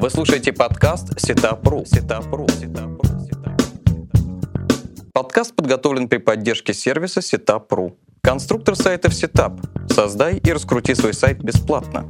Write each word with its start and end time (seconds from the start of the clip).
Вы 0.00 0.10
слушаете 0.10 0.52
подкаст 0.52 1.18
Setup.ru. 1.20 1.84
Setup.ru. 1.84 2.46
Подкаст 5.12 5.56
подготовлен 5.56 6.08
при 6.08 6.18
поддержке 6.18 6.72
сервиса 6.72 7.20
Setup.ru. 7.20 7.96
Конструктор 8.20 8.76
сайтов 8.76 9.12
Setup. 9.12 9.60
Создай 9.90 10.36
и 10.36 10.52
раскрути 10.52 10.94
свой 10.94 11.14
сайт 11.14 11.42
бесплатно. 11.42 12.06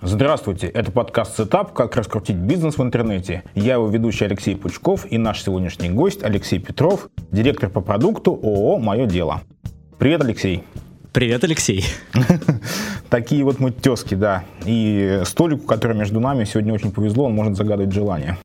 Здравствуйте, 0.00 0.66
это 0.66 0.90
подкаст 0.90 1.36
«Setup. 1.36 1.72
Как 1.74 1.94
раскрутить 1.94 2.36
бизнес 2.36 2.78
в 2.78 2.82
интернете». 2.82 3.44
Я 3.54 3.74
его 3.74 3.86
ведущий 3.86 4.24
Алексей 4.24 4.56
Пучков 4.56 5.06
и 5.08 5.18
наш 5.18 5.44
сегодняшний 5.44 5.90
гость 5.90 6.24
Алексей 6.24 6.58
Петров, 6.58 7.10
директор 7.30 7.70
по 7.70 7.80
продукту 7.80 8.32
ООО 8.32 8.78
«Мое 8.78 9.06
дело». 9.06 9.42
Привет, 9.98 10.22
Алексей. 10.22 10.64
Привет, 11.12 11.44
Алексей. 11.44 11.84
Такие 13.10 13.44
вот 13.44 13.60
мы 13.60 13.70
тески, 13.70 14.14
да. 14.14 14.44
И 14.64 15.20
столику, 15.26 15.66
который 15.66 15.94
между 15.94 16.20
нами, 16.20 16.44
сегодня 16.44 16.72
очень 16.72 16.90
повезло, 16.90 17.26
он 17.26 17.34
может 17.34 17.54
загадывать 17.54 17.92
желание, 17.92 18.38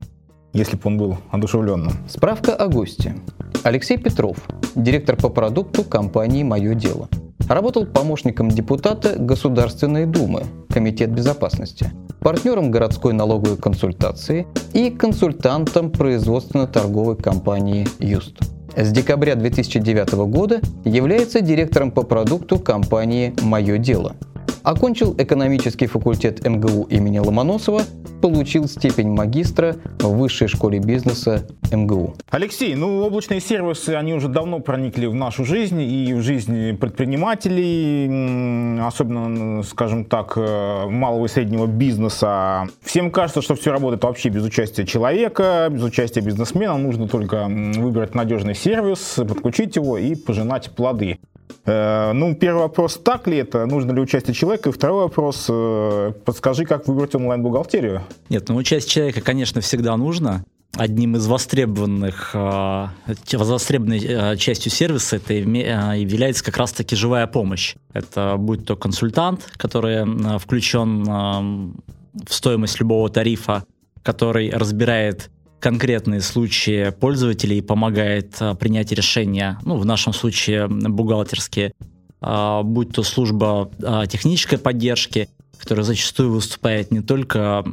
если 0.52 0.76
бы 0.76 0.82
он 0.84 0.98
был 0.98 1.18
одушевленным. 1.32 1.94
Справка 2.09 2.54
о 2.54 2.68
госте. 2.68 3.16
Алексей 3.64 3.98
Петров, 3.98 4.38
директор 4.76 5.16
по 5.16 5.30
продукту 5.30 5.86
компании 5.86 6.44
«Мое 6.44 6.73
дело». 6.73 7.08
Работал 7.48 7.86
помощником 7.86 8.50
депутата 8.50 9.16
Государственной 9.18 10.06
Думы, 10.06 10.44
Комитет 10.70 11.12
безопасности, 11.12 11.92
партнером 12.20 12.70
городской 12.70 13.14
налоговой 13.14 13.56
консультации 13.56 14.45
и 14.73 14.90
консультантом 14.90 15.90
производственно-торговой 15.90 17.16
компании 17.16 17.88
«Юст». 18.00 18.57
С 18.80 18.91
декабря 18.91 19.34
2009 19.34 20.12
года 20.30 20.62
является 20.86 21.41
директором 21.41 21.90
по 21.90 22.04
продукту 22.04 22.59
компании 22.59 23.34
«Мое 23.41 23.80
дело». 23.80 24.16
Окончил 24.64 25.16
экономический 25.18 25.88
факультет 25.88 26.46
МГУ 26.46 26.88
имени 26.90 27.20
Ломоносова, 27.20 27.84
получил 28.22 28.67
степень 28.67 29.09
магистра 29.09 29.76
в 30.00 30.17
Высшей 30.17 30.48
школе 30.48 30.80
бизнеса 30.80 31.48
МГУ. 31.72 32.16
Алексей, 32.30 32.75
ну 32.75 33.02
облачные 33.02 33.40
сервисы, 33.40 33.92
они 33.92 34.14
уже 34.14 34.28
давно 34.28 34.59
проникли 34.59 35.06
в 35.06 35.14
нашу 35.14 35.45
жизнь 35.45 35.81
и 35.81 36.14
в 36.14 36.22
жизнь 36.22 36.75
предпринимателей, 36.75 38.80
особенно, 38.81 39.64
скажем 39.64 40.06
так, 40.06 40.34
э, 40.36 40.88
малого 40.88 41.25
и 41.25 41.30
среднего 41.30 41.66
бизнеса. 41.66 42.68
Всем 42.81 43.12
кажется, 43.12 43.42
что 43.42 43.56
все 43.56 43.72
работает 43.72 44.03
вообще 44.03 44.30
без 44.30 44.44
участия 44.44 44.86
человека, 44.86 45.68
без 45.72 45.84
участия 45.84 46.22
бизнесмена. 46.22 46.78
Нужно 46.78 47.08
только 47.08 47.48
выбрать 47.48 48.16
надежный 48.16 48.56
сервис, 48.56 49.16
подключить 49.16 49.75
его 49.75 49.98
и 49.98 50.16
пожинать 50.16 50.72
плоды. 50.72 51.20
Э, 51.66 52.12
ну, 52.14 52.36
первый 52.36 52.64
вопрос, 52.64 53.00
так 53.03 53.28
ли 53.28 53.38
это, 53.38 53.66
нужно 53.66 53.92
ли 53.92 54.02
участие 54.02 54.34
человека? 54.34 54.70
И 54.70 54.72
второй 54.72 55.03
вопрос, 55.03 55.48
э, 55.50 56.14
подскажи, 56.26 56.66
как 56.66 56.88
выбрать 56.88 57.14
онлайн-бухгалтерию? 57.16 58.03
Нет, 58.30 58.48
ну 58.50 58.56
участие 58.56 58.90
человека, 58.90 59.22
конечно, 59.22 59.62
всегда 59.62 59.98
нужно. 59.98 60.44
Одним 60.75 61.16
из 61.16 61.25
востребованных, 61.28 62.31
э, 62.34 62.88
востребованной 63.34 64.38
частью 64.38 64.72
сервиса 64.72 65.16
это 65.16 65.34
является 65.34 66.44
как 66.44 66.58
раз-таки 66.58 66.95
живая 66.95 67.25
помощь. 67.25 67.75
Это 67.94 68.36
будь 68.38 68.66
то 68.66 68.75
консультант, 68.75 69.50
который 69.58 70.40
включен 70.40 71.03
в 71.03 72.34
стоимость 72.34 72.80
любого 72.80 73.09
тарифа, 73.09 73.64
который 74.03 74.52
разбирает 74.52 75.30
конкретные 75.59 76.22
случаи 76.22 76.91
пользователей 76.91 77.61
помогает 77.61 78.36
а, 78.39 78.55
принять 78.55 78.91
решения, 78.91 79.59
ну, 79.63 79.77
в 79.77 79.86
нашем 79.86 80.13
случае 80.13 80.67
бухгалтерские, 80.67 81.73
а, 82.22 82.63
будь 82.63 82.94
то 82.94 83.03
служба 83.03 83.72
а, 83.81 84.05
технической 84.05 84.58
поддержки, 84.58 85.30
которая 85.58 85.83
зачастую 85.83 86.31
выступает 86.31 86.91
не 86.91 87.02
только 87.02 87.66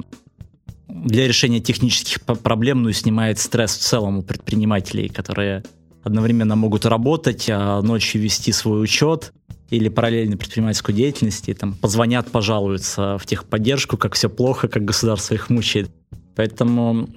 для 0.88 1.26
решения 1.26 1.60
технических 1.60 2.22
проблем, 2.22 2.82
но 2.82 2.88
и 2.90 2.92
снимает 2.92 3.38
стресс 3.38 3.76
в 3.76 3.80
целом 3.80 4.18
у 4.18 4.22
предпринимателей, 4.22 5.08
которые 5.08 5.64
одновременно 6.02 6.56
могут 6.56 6.86
работать, 6.86 7.48
а 7.50 7.80
ночью 7.82 8.20
вести 8.20 8.52
свой 8.52 8.82
учет 8.82 9.32
или 9.70 9.88
параллельно 9.88 10.36
предпринимательскую 10.36 10.94
деятельность, 10.94 11.48
и 11.48 11.54
там 11.54 11.74
позвонят, 11.74 12.30
пожалуются 12.30 13.18
в 13.18 13.26
техподдержку, 13.26 13.96
как 13.96 14.14
все 14.14 14.28
плохо, 14.28 14.68
как 14.68 14.84
государство 14.84 15.34
их 15.34 15.50
мучает. 15.50 15.90
Поэтому 16.36 17.08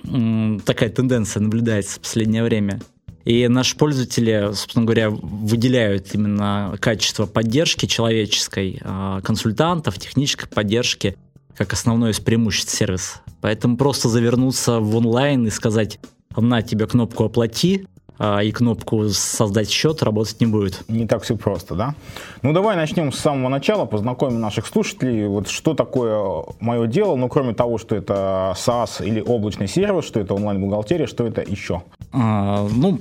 такая 0.65 0.89
тенденция 0.89 1.41
наблюдается 1.41 1.97
в 1.97 2.01
последнее 2.01 2.43
время. 2.43 2.79
И 3.25 3.47
наши 3.49 3.75
пользователи, 3.75 4.51
собственно 4.53 4.85
говоря, 4.85 5.09
выделяют 5.09 6.13
именно 6.13 6.75
качество 6.79 7.25
поддержки 7.25 7.85
человеческой, 7.85 8.79
а, 8.83 9.19
консультантов, 9.21 9.99
технической 9.99 10.47
поддержки 10.47 11.17
как 11.57 11.73
основное 11.73 12.11
из 12.11 12.19
преимуществ 12.19 12.73
сервиса. 12.73 13.21
Поэтому 13.41 13.77
просто 13.77 14.09
завернуться 14.09 14.79
в 14.79 14.95
онлайн 14.95 15.47
и 15.47 15.49
сказать, 15.49 15.99
на 16.35 16.61
тебе 16.61 16.85
кнопку 16.87 17.25
«Оплати», 17.25 17.87
а, 18.19 18.39
и 18.39 18.51
кнопку 18.51 19.09
«Создать 19.09 19.69
счет» 19.69 20.03
работать 20.03 20.39
не 20.39 20.47
будет. 20.47 20.83
Не 20.87 21.07
так 21.07 21.23
все 21.23 21.35
просто, 21.35 21.75
да? 21.75 21.95
Ну, 22.41 22.53
давай 22.53 22.75
начнем 22.75 23.11
с 23.11 23.19
самого 23.19 23.49
начала, 23.49 23.85
познакомим 23.85 24.41
наших 24.41 24.67
слушателей. 24.67 25.27
Вот 25.27 25.47
что 25.47 25.73
такое 25.73 26.43
мое 26.59 26.87
дело, 26.87 27.15
ну, 27.15 27.29
кроме 27.29 27.53
того, 27.53 27.77
что 27.77 27.95
это 27.95 28.55
SaaS 28.57 29.05
или 29.05 29.21
облачный 29.21 29.67
сервис, 29.67 30.05
что 30.05 30.19
это 30.19 30.33
онлайн-бухгалтерия, 30.33 31.07
что 31.07 31.25
это 31.25 31.41
еще? 31.41 31.83
А, 32.11 32.67
ну, 32.71 32.99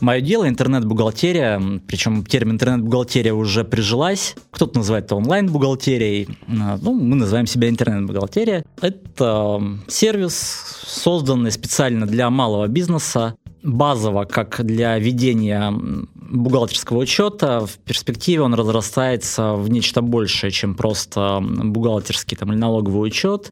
Мое 0.00 0.20
дело 0.20 0.48
интернет-бухгалтерия, 0.48 1.80
причем 1.86 2.24
термин 2.24 2.56
интернет-бухгалтерия 2.56 3.32
уже 3.32 3.64
прижилась. 3.64 4.34
Кто-то 4.50 4.78
называет 4.78 5.06
это 5.06 5.16
онлайн-бухгалтерией. 5.16 6.28
А, 6.48 6.78
ну, 6.80 6.92
мы 6.92 7.16
называем 7.16 7.46
себя 7.46 7.68
интернет-бухгалтерия. 7.68 8.64
Это 8.80 9.62
сервис, 9.88 10.82
созданный 10.86 11.50
специально 11.50 12.06
для 12.06 12.28
малого 12.28 12.66
бизнеса, 12.66 13.36
базово, 13.62 14.24
как 14.24 14.64
для 14.64 14.98
ведения 14.98 15.72
бухгалтерского 16.14 16.98
учета, 16.98 17.66
в 17.66 17.78
перспективе 17.78 18.42
он 18.42 18.54
разрастается 18.54 19.54
в 19.54 19.68
нечто 19.70 20.02
большее, 20.02 20.50
чем 20.50 20.74
просто 20.74 21.40
бухгалтерский 21.42 22.36
там, 22.36 22.52
или 22.52 22.58
налоговый 22.58 23.06
учет. 23.06 23.50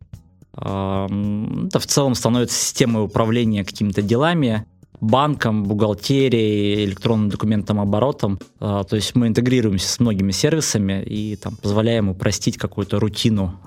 Это 0.57 1.79
в 1.79 1.87
целом 1.87 2.15
становится 2.15 2.57
системой 2.57 3.05
управления 3.05 3.65
какими-то 3.65 4.03
делами, 4.03 4.67
банком, 5.01 5.65
бухгалтерией, 5.65 6.85
электронным 6.85 7.29
документом 7.29 7.81
оборотом. 7.81 8.39
А, 8.61 8.85
то 8.85 8.97
есть 8.97 9.15
мы 9.15 9.27
интегрируемся 9.29 9.89
с 9.89 10.01
многими 10.01 10.33
сервисами 10.33 11.03
и 11.03 11.37
там, 11.37 11.57
позволяем 11.57 12.09
упростить 12.09 12.57
какую-то 12.57 13.01
рутину 13.01 13.59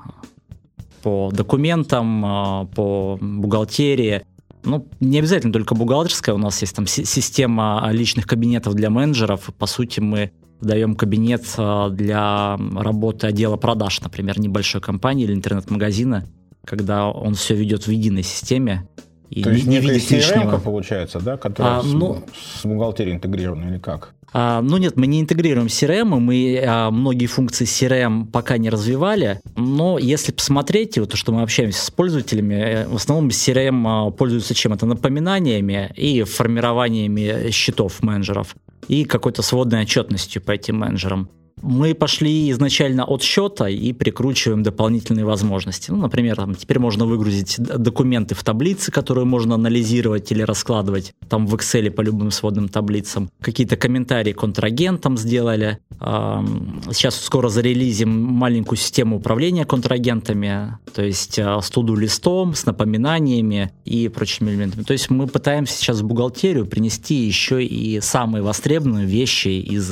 по 1.03 1.29
документам, 1.31 2.25
а, 2.25 2.65
по 2.65 3.17
бухгалтерии, 3.21 4.23
ну, 4.63 4.87
не 4.99 5.19
обязательно 5.19 5.53
только 5.53 5.75
бухгалтерская, 5.75 6.35
у 6.35 6.37
нас 6.37 6.61
есть 6.61 6.75
там 6.75 6.87
система 6.87 7.87
личных 7.91 8.27
кабинетов 8.27 8.73
для 8.73 8.89
менеджеров. 8.89 9.49
По 9.57 9.65
сути, 9.65 9.99
мы 9.99 10.31
даем 10.61 10.95
кабинет 10.95 11.45
а, 11.57 11.89
для 11.89 12.57
работы 12.75 13.27
отдела 13.27 13.57
продаж, 13.57 14.01
например, 14.01 14.39
небольшой 14.39 14.81
компании 14.81 15.25
или 15.25 15.33
интернет-магазина, 15.33 16.25
когда 16.65 17.07
он 17.09 17.35
все 17.35 17.55
ведет 17.55 17.87
в 17.87 17.91
единой 17.91 18.23
системе. 18.23 18.87
И 19.29 19.43
То 19.43 19.49
не, 19.49 19.55
есть 19.57 19.67
не 19.67 19.79
видит 19.79 20.09
лишнего. 20.09 20.57
получается, 20.57 21.19
да, 21.19 21.37
которая 21.37 21.79
а, 21.79 21.83
с, 21.83 21.85
ну, 21.85 22.23
с 22.59 22.65
бухгалтерией 22.65 23.15
интегрирована 23.15 23.69
или 23.69 23.77
как? 23.77 24.13
А, 24.33 24.61
ну 24.61 24.77
нет, 24.77 24.97
мы 24.97 25.07
не 25.07 25.21
интегрируем 25.21 25.67
CRM, 25.67 26.19
мы 26.19 26.61
а, 26.65 26.91
многие 26.91 27.27
функции 27.27 27.65
CRM 27.65 28.25
пока 28.25 28.57
не 28.57 28.69
развивали, 28.69 29.39
но 29.55 29.97
если 29.97 30.31
посмотреть, 30.31 30.97
вот 30.97 31.11
то, 31.11 31.17
что 31.17 31.31
мы 31.31 31.41
общаемся 31.41 31.85
с 31.85 31.91
пользователями, 31.91 32.55
э, 32.55 32.87
в 32.87 32.95
основном 32.95 33.29
CRM 33.29 33.83
а, 33.85 34.11
пользуются 34.11 34.53
чем? 34.53 34.73
Это 34.73 34.85
напоминаниями 34.85 35.91
и 35.95 36.23
формированиями 36.23 37.51
счетов 37.51 38.01
менеджеров 38.03 38.55
и 38.87 39.05
какой-то 39.05 39.41
сводной 39.41 39.81
отчетностью 39.81 40.41
по 40.41 40.51
этим 40.51 40.77
менеджерам. 40.77 41.29
Мы 41.61 41.95
пошли 41.95 42.51
изначально 42.51 43.03
от 43.03 43.23
счета 43.23 43.67
и 43.67 43.91
прикручиваем 43.93 44.63
дополнительные 44.63 45.25
возможности. 45.25 45.91
Ну, 45.91 45.97
например, 45.97 46.35
там, 46.35 46.55
теперь 46.55 46.79
можно 46.79 47.05
выгрузить 47.05 47.57
документы 47.57 48.35
в 48.35 48.43
таблицы, 48.43 48.91
которые 48.91 49.25
можно 49.25 49.55
анализировать 49.55 50.31
или 50.31 50.43
раскладывать 50.43 51.13
там 51.27 51.47
в 51.47 51.55
Excel 51.55 51.89
по 51.89 52.01
любым 52.01 52.31
сводным 52.31 52.69
таблицам. 52.69 53.29
Какие-то 53.41 53.75
комментарии 53.75 54.33
контрагентам 54.33 55.17
сделали. 55.17 55.79
Сейчас 55.99 57.19
скоро 57.19 57.49
зарелизим 57.49 58.09
маленькую 58.09 58.77
систему 58.77 59.17
управления 59.17 59.65
контрагентами, 59.65 60.77
то 60.93 61.03
есть 61.03 61.39
а, 61.39 61.59
с 61.59 61.69
туду 61.71 61.95
листом, 61.95 62.53
с 62.53 62.65
напоминаниями 62.65 63.71
и 63.83 64.07
прочими 64.07 64.51
элементами. 64.51 64.83
То 64.83 64.93
есть 64.93 65.09
мы 65.09 65.25
пытаемся 65.25 65.77
сейчас 65.77 66.01
в 66.01 66.05
бухгалтерию 66.05 66.67
принести 66.67 67.15
еще 67.15 67.63
и 67.63 67.99
самые 67.99 68.43
востребованные 68.43 69.07
вещи 69.07 69.47
из 69.47 69.91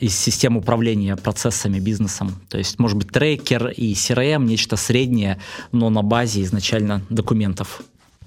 из 0.00 0.16
систем 0.18 0.56
управления 0.56 1.16
процессами, 1.16 1.78
бизнесом. 1.78 2.34
То 2.48 2.58
есть, 2.58 2.78
может 2.78 2.96
быть, 2.96 3.08
трекер 3.08 3.68
и 3.68 3.92
CRM, 3.94 4.44
нечто 4.44 4.76
среднее, 4.76 5.38
но 5.72 5.90
на 5.90 6.02
базе 6.02 6.42
изначально 6.42 7.02
документов. 7.10 7.82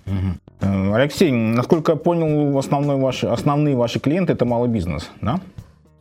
Угу. 0.06 0.94
Алексей, 0.94 1.32
насколько 1.32 1.94
я 1.94 1.96
понял, 1.98 2.58
основной 2.58 2.98
ваши, 2.98 3.28
основные 3.28 3.76
ваши 3.76 4.00
клиенты 4.00 4.34
это 4.34 4.46
малый 4.46 4.70
бизнес, 4.70 5.10
да? 5.22 5.40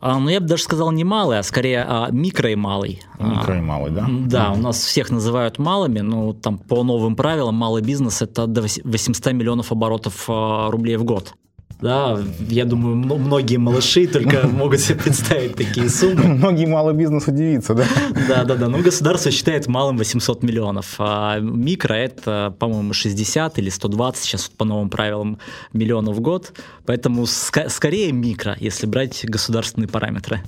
А, 0.01 0.17
ну, 0.17 0.29
я 0.29 0.39
бы 0.39 0.47
даже 0.47 0.63
сказал 0.63 0.91
не 0.91 1.03
малый, 1.03 1.39
а 1.39 1.43
скорее 1.43 1.85
а, 1.85 2.09
микро 2.09 2.49
и 2.49 2.55
малый. 2.55 3.01
Микро 3.19 3.57
и 3.57 3.61
малый, 3.61 3.91
да? 3.91 4.07
Да, 4.09 4.51
у 4.51 4.57
нас 4.57 4.77
всех 4.77 5.11
называют 5.11 5.59
малыми, 5.59 5.99
но 5.99 6.31
там 6.31 6.57
по 6.57 6.83
новым 6.83 7.17
правилам 7.17 7.55
малый 7.55 7.81
бизнес 7.81 8.21
это 8.21 8.47
до 8.47 8.61
800 8.61 9.33
миллионов 9.33 9.71
оборотов 9.73 10.25
а, 10.29 10.71
рублей 10.71 10.95
в 10.95 11.03
год. 11.03 11.33
Да, 11.81 12.19
я 12.49 12.65
думаю, 12.65 12.95
многие 12.95 13.55
малыши 13.57 14.05
только 14.05 14.47
могут 14.51 14.81
себе 14.81 14.99
представить 14.99 15.55
такие 15.55 15.89
суммы. 15.89 16.23
Многие 16.39 16.65
малый 16.65 16.93
бизнес 16.93 17.27
удивится, 17.27 17.73
да? 17.73 17.85
Да, 18.27 18.43
да, 18.43 18.55
да. 18.55 18.67
Но 18.67 18.79
государство 18.79 19.31
считает 19.31 19.67
малым 19.67 19.97
800 19.97 20.43
миллионов. 20.43 20.95
А 20.99 21.39
микро 21.39 21.93
это, 21.93 22.53
по-моему, 22.59 22.91
60 22.91 23.59
или 23.59 23.69
120 23.69 24.21
сейчас 24.21 24.49
по 24.49 24.65
новым 24.65 24.89
правилам 24.89 25.39
миллионов 25.71 26.17
в 26.17 26.19
год. 26.19 26.51
Поэтому 26.85 27.23
ск- 27.23 27.69
скорее 27.69 28.11
микро, 28.11 28.57
если 28.59 28.85
брать 28.85 29.25
государственные 29.25 29.87
параметры. 29.87 30.41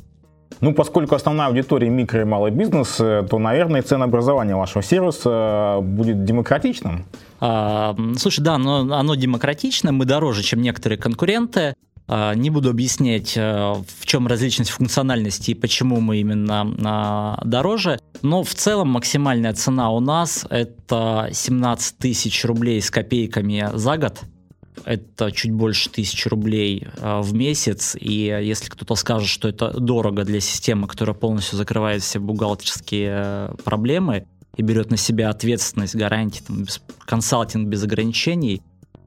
Ну, 0.62 0.74
поскольку 0.74 1.16
основная 1.16 1.48
аудитория 1.48 1.90
микро 1.90 2.22
и 2.22 2.24
малый 2.24 2.52
бизнес, 2.52 3.00
э, 3.00 3.26
то, 3.30 3.40
наверное, 3.40 3.82
ценообразование 3.82 4.56
вашего 4.56 4.84
сервиса 4.84 5.78
э, 5.80 5.82
будет 5.82 6.24
демократичным. 6.24 7.06
А, 7.40 7.96
слушай, 8.18 8.42
да, 8.42 8.60
но 8.60 8.94
оно 8.94 9.16
демократично, 9.16 9.92
мы 9.92 10.06
дороже, 10.06 10.44
чем 10.44 10.62
некоторые 10.62 11.00
конкуренты. 11.00 11.74
А, 12.08 12.36
не 12.36 12.50
буду 12.50 12.70
объяснять, 12.70 13.38
э, 13.38 13.42
в 13.42 14.06
чем 14.06 14.28
различность 14.28 14.72
функциональности 14.72 15.52
и 15.52 15.54
почему 15.54 16.02
мы 16.02 16.18
именно 16.18 16.68
а, 16.84 17.42
дороже, 17.46 18.00
но 18.22 18.44
в 18.44 18.54
целом 18.54 18.90
максимальная 18.90 19.54
цена 19.54 19.90
у 19.92 20.00
нас 20.00 20.46
это 20.50 21.30
17 21.32 21.98
тысяч 21.98 22.44
рублей 22.44 22.82
с 22.82 22.92
копейками 22.92 23.70
за 23.74 23.98
год 23.98 24.22
это 24.86 25.32
чуть 25.32 25.52
больше 25.52 25.90
тысячи 25.90 26.28
рублей 26.28 26.88
а, 27.00 27.22
в 27.22 27.34
месяц, 27.34 27.96
и 28.00 28.26
если 28.44 28.70
кто-то 28.70 28.96
скажет, 28.96 29.28
что 29.28 29.48
это 29.48 29.72
дорого 29.80 30.24
для 30.24 30.40
системы, 30.40 30.88
которая 30.88 31.16
полностью 31.16 31.58
закрывает 31.58 32.02
все 32.02 32.20
бухгалтерские 32.20 33.12
э, 33.14 33.56
проблемы 33.64 34.26
и 34.58 34.62
берет 34.62 34.92
на 34.92 34.98
себя 34.98 35.30
ответственность, 35.30 35.96
гарантии, 35.96 36.44
там, 36.46 36.66
консалтинг 37.06 37.68
без 37.68 37.84
ограничений, 37.84 38.62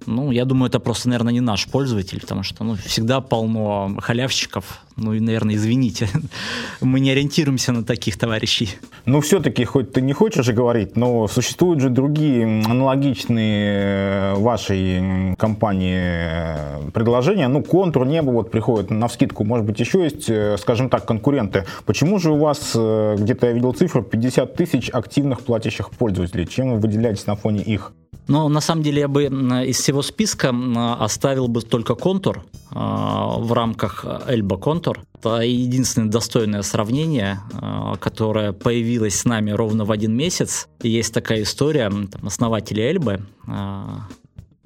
ну, 0.06 0.30
я 0.30 0.44
думаю, 0.44 0.68
это 0.68 0.80
просто, 0.80 1.08
наверное, 1.08 1.32
не 1.32 1.40
наш 1.40 1.66
пользователь, 1.66 2.20
потому 2.20 2.42
что 2.42 2.64
ну, 2.64 2.74
всегда 2.74 3.20
полно 3.20 3.96
халявщиков. 4.00 4.80
Ну 4.96 5.12
и, 5.12 5.20
наверное, 5.20 5.56
извините, 5.56 6.08
мы 6.80 7.00
не 7.00 7.10
ориентируемся 7.10 7.72
на 7.72 7.84
таких 7.84 8.16
товарищей. 8.16 8.70
Ну, 9.06 9.20
все-таки, 9.20 9.64
хоть 9.64 9.92
ты 9.92 10.00
не 10.00 10.12
хочешь 10.12 10.48
говорить, 10.48 10.96
но 10.96 11.26
существуют 11.26 11.80
же 11.80 11.90
другие 11.90 12.44
аналогичные 12.64 14.34
э, 14.34 14.34
вашей 14.34 15.34
компании 15.36 15.98
э, 16.00 16.90
предложения. 16.92 17.48
Ну, 17.48 17.62
контур, 17.62 18.06
небо 18.06 18.30
вот 18.30 18.50
приходит 18.50 18.90
на 18.90 19.08
вскидку. 19.08 19.44
Может 19.44 19.66
быть, 19.66 19.80
еще 19.80 20.04
есть, 20.04 20.30
э, 20.30 20.56
скажем 20.58 20.88
так, 20.88 21.04
конкуренты. 21.06 21.64
Почему 21.86 22.18
же 22.18 22.30
у 22.30 22.38
вас, 22.38 22.72
где-то 22.74 23.46
я 23.46 23.52
видел 23.52 23.72
цифру, 23.72 24.02
50 24.02 24.54
тысяч 24.54 24.90
активных 24.90 25.40
платящих 25.40 25.90
пользователей? 25.90 26.46
Чем 26.46 26.72
вы 26.72 26.78
выделяетесь 26.78 27.26
на 27.26 27.34
фоне 27.34 27.62
их? 27.62 27.92
Но 28.26 28.48
на 28.48 28.60
самом 28.60 28.82
деле 28.82 29.00
я 29.00 29.08
бы 29.08 29.24
из 29.24 29.78
всего 29.80 30.02
списка 30.02 30.54
оставил 30.98 31.48
бы 31.48 31.62
только 31.62 31.94
контур 31.94 32.44
а, 32.70 33.36
в 33.38 33.52
рамках 33.52 34.04
Эльба 34.26 34.56
контур. 34.56 35.02
Это 35.14 35.40
единственное 35.40 36.08
достойное 36.08 36.62
сравнение, 36.62 37.40
а, 37.52 37.96
которое 37.96 38.52
появилось 38.52 39.16
с 39.16 39.24
нами 39.24 39.50
ровно 39.50 39.84
в 39.84 39.92
один 39.92 40.16
месяц. 40.16 40.68
Есть 40.82 41.12
такая 41.12 41.42
история, 41.42 41.90
там, 41.90 42.26
основатели 42.26 42.82
Эльбы, 42.82 43.26
а, 43.46 44.08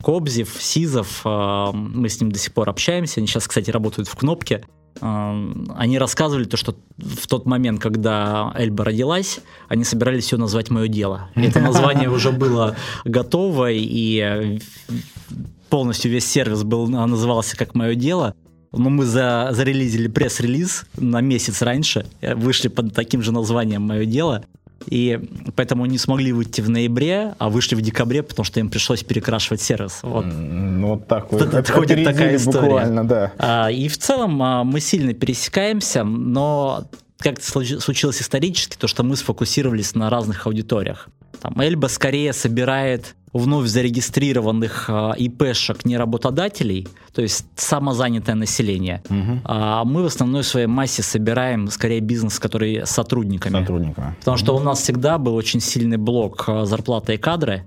Кобзев, 0.03 0.57
Сизов, 0.61 1.25
мы 1.25 2.09
с 2.09 2.21
ним 2.21 2.31
до 2.31 2.39
сих 2.39 2.55
пор 2.55 2.71
общаемся, 2.71 3.19
они 3.19 3.27
сейчас, 3.27 3.49
кстати, 3.49 3.69
работают 3.71 4.07
в 4.07 4.15
Кнопке, 4.15 4.65
они 5.01 5.99
рассказывали 5.99 6.45
то, 6.45 6.57
что 6.57 6.77
в 6.97 7.27
тот 7.27 7.47
момент, 7.47 7.81
когда 7.81 8.53
Эльба 8.57 8.85
родилась, 8.85 9.41
они 9.69 9.85
собирались 9.85 10.33
ее 10.33 10.39
назвать 10.39 10.71
«Мое 10.71 10.89
дело». 10.89 11.29
Это 11.35 11.61
название 11.61 12.11
уже 12.11 12.33
было 12.33 12.77
готово, 13.05 13.71
и 13.71 14.59
полностью 15.69 16.11
весь 16.11 16.27
сервис 16.27 16.63
был, 16.65 16.89
назывался 16.89 17.57
как 17.57 17.75
«Мое 17.75 17.95
дело». 17.95 18.35
Но 18.71 18.91
мы 18.91 19.07
за, 19.07 19.49
зарелизили 19.53 20.09
пресс-релиз 20.09 20.85
на 20.99 21.23
месяц 21.23 21.63
раньше, 21.63 22.05
вышли 22.21 22.69
под 22.69 22.95
таким 22.95 23.23
же 23.23 23.33
названием 23.33 23.83
«Мое 23.83 24.05
дело», 24.05 24.45
и 24.91 25.21
поэтому 25.55 25.87
не 25.87 25.99
смогли 25.99 26.33
выйти 26.33 26.61
в 26.61 26.71
ноябре, 26.71 27.35
а 27.39 27.49
вышли 27.49 27.75
в 27.75 27.81
декабре, 27.81 28.23
потому 28.23 28.45
что 28.45 28.61
им 28.61 28.69
пришлось 28.71 29.03
перекрашивать 29.03 29.61
сервис. 29.61 30.01
Вот, 30.03 30.25
ну, 30.25 30.89
вот 30.95 31.07
так 31.07 31.33
вот. 31.33 31.55
Отходит 31.55 32.05
такая 32.05 32.37
история. 32.37 32.69
Буквально, 32.69 33.07
да. 33.07 33.33
А, 33.39 33.71
и 33.71 33.89
в 33.89 33.99
целом 33.99 34.43
а, 34.43 34.65
мы 34.65 34.81
сильно 34.81 35.15
пересекаемся, 35.15 36.05
но 36.05 36.85
как 37.19 37.43
случилось 37.43 38.23
исторически, 38.23 38.77
то, 38.77 38.87
что 38.87 39.03
мы 39.03 39.17
сфокусировались 39.17 39.95
на 39.95 40.09
разных 40.09 40.47
аудиториях. 40.47 41.09
Там 41.41 41.61
Эльба 41.61 41.89
скорее 41.89 42.33
собирает 42.33 43.15
вновь 43.33 43.69
зарегистрированных 43.69 44.87
э, 44.89 45.13
ИПшек 45.19 45.85
неработодателей, 45.85 46.89
то 47.13 47.23
есть 47.23 47.45
самозанятое 47.57 48.35
население. 48.35 49.03
Угу. 49.11 49.41
А 49.45 49.85
мы 49.85 50.03
в 50.03 50.07
основной 50.07 50.45
своей 50.45 50.67
массе 50.67 51.03
собираем 51.03 51.69
скорее 51.69 52.01
бизнес, 52.01 52.39
который 52.39 52.87
с 52.87 52.91
сотрудниками. 52.91 53.61
Сотрудниками. 53.61 54.15
Потому 54.19 54.35
угу. 54.35 54.45
что 54.45 54.57
у 54.57 54.61
нас 54.61 54.81
всегда 54.81 55.19
был 55.19 55.35
очень 55.35 55.61
сильный 55.61 55.99
блок 55.99 56.45
э, 56.49 56.65
зарплаты 56.65 57.15
и 57.15 57.19
кадры, 57.19 57.65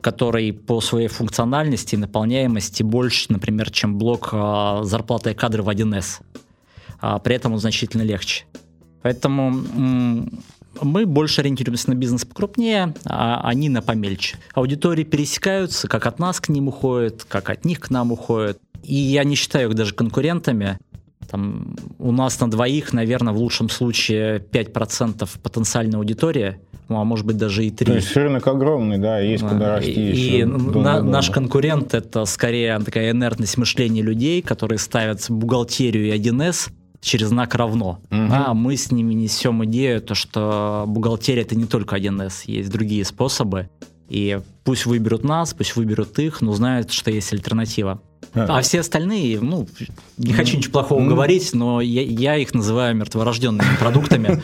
который 0.00 0.52
по 0.52 0.80
своей 0.80 1.08
функциональности 1.08 1.94
и 1.94 1.98
наполняемости 1.98 2.82
больше, 2.82 3.26
например, 3.32 3.70
чем 3.70 3.96
блок 3.96 4.34
зарплаты 4.82 5.30
и 5.30 5.34
кадры 5.34 5.62
в 5.62 5.68
1С. 5.70 6.20
А 7.00 7.18
при 7.20 7.36
этом 7.36 7.54
он 7.54 7.58
значительно 7.58 8.02
легче. 8.02 8.44
Поэтому 9.04 9.52
мы 10.80 11.04
больше 11.04 11.42
ориентируемся 11.42 11.90
на 11.90 11.94
бизнес 11.94 12.24
покрупнее, 12.24 12.94
а 13.04 13.42
они 13.44 13.68
на 13.68 13.82
помельче. 13.82 14.38
Аудитории 14.54 15.04
пересекаются, 15.04 15.88
как 15.88 16.06
от 16.06 16.18
нас 16.18 16.40
к 16.40 16.48
ним 16.48 16.68
уходят, 16.68 17.24
как 17.24 17.50
от 17.50 17.66
них 17.66 17.80
к 17.80 17.90
нам 17.90 18.12
уходят. 18.12 18.58
И 18.82 18.94
я 18.94 19.24
не 19.24 19.34
считаю 19.34 19.68
их 19.68 19.74
даже 19.74 19.92
конкурентами. 19.94 20.78
Там, 21.30 21.76
у 21.98 22.12
нас 22.12 22.40
на 22.40 22.50
двоих, 22.50 22.94
наверное, 22.94 23.34
в 23.34 23.36
лучшем 23.36 23.68
случае 23.68 24.38
5% 24.38 25.28
потенциальной 25.42 25.98
аудитории, 25.98 26.56
ну, 26.88 26.98
а 26.98 27.04
может 27.04 27.26
быть 27.26 27.36
даже 27.36 27.66
и 27.66 27.70
3. 27.70 27.86
То 27.86 27.94
есть 27.94 28.16
рынок 28.16 28.46
огромный, 28.46 28.96
да, 28.96 29.18
есть 29.18 29.42
куда 29.46 29.76
расти 29.76 29.90
и. 29.92 30.40
И 30.40 30.44
на, 30.44 31.02
наш 31.02 31.28
конкурент 31.28 31.92
это 31.92 32.24
скорее 32.24 32.78
такая 32.78 33.10
инертность 33.10 33.58
мышления 33.58 34.00
людей, 34.00 34.40
которые 34.40 34.78
ставят 34.78 35.26
бухгалтерию 35.28 36.06
и 36.06 36.18
1С 36.18 36.70
через 37.04 37.28
знак 37.28 37.54
равно. 37.54 38.00
Угу. 38.10 38.28
А 38.30 38.54
мы 38.54 38.76
с 38.76 38.90
ними 38.90 39.14
несем 39.14 39.64
идею, 39.66 40.00
то, 40.00 40.14
что 40.14 40.84
бухгалтерия 40.88 41.42
это 41.42 41.54
не 41.54 41.66
только 41.66 41.96
1С, 41.96 42.44
есть 42.46 42.70
другие 42.70 43.04
способы. 43.04 43.68
И 44.08 44.40
пусть 44.64 44.86
выберут 44.86 45.24
нас, 45.24 45.54
пусть 45.54 45.76
выберут 45.76 46.18
их, 46.18 46.40
но 46.40 46.52
знают, 46.52 46.90
что 46.90 47.10
есть 47.10 47.32
альтернатива. 47.32 48.00
А 48.34 48.60
все 48.62 48.80
остальные, 48.80 49.40
ну, 49.40 49.66
не 50.16 50.32
хочу 50.32 50.56
ничего 50.56 50.72
плохого 50.72 51.04
говорить, 51.06 51.50
но 51.54 51.80
я, 51.80 52.02
я 52.02 52.36
их 52.36 52.54
называю 52.54 52.94
мертворожденными 52.96 53.76
продуктами. 53.80 54.40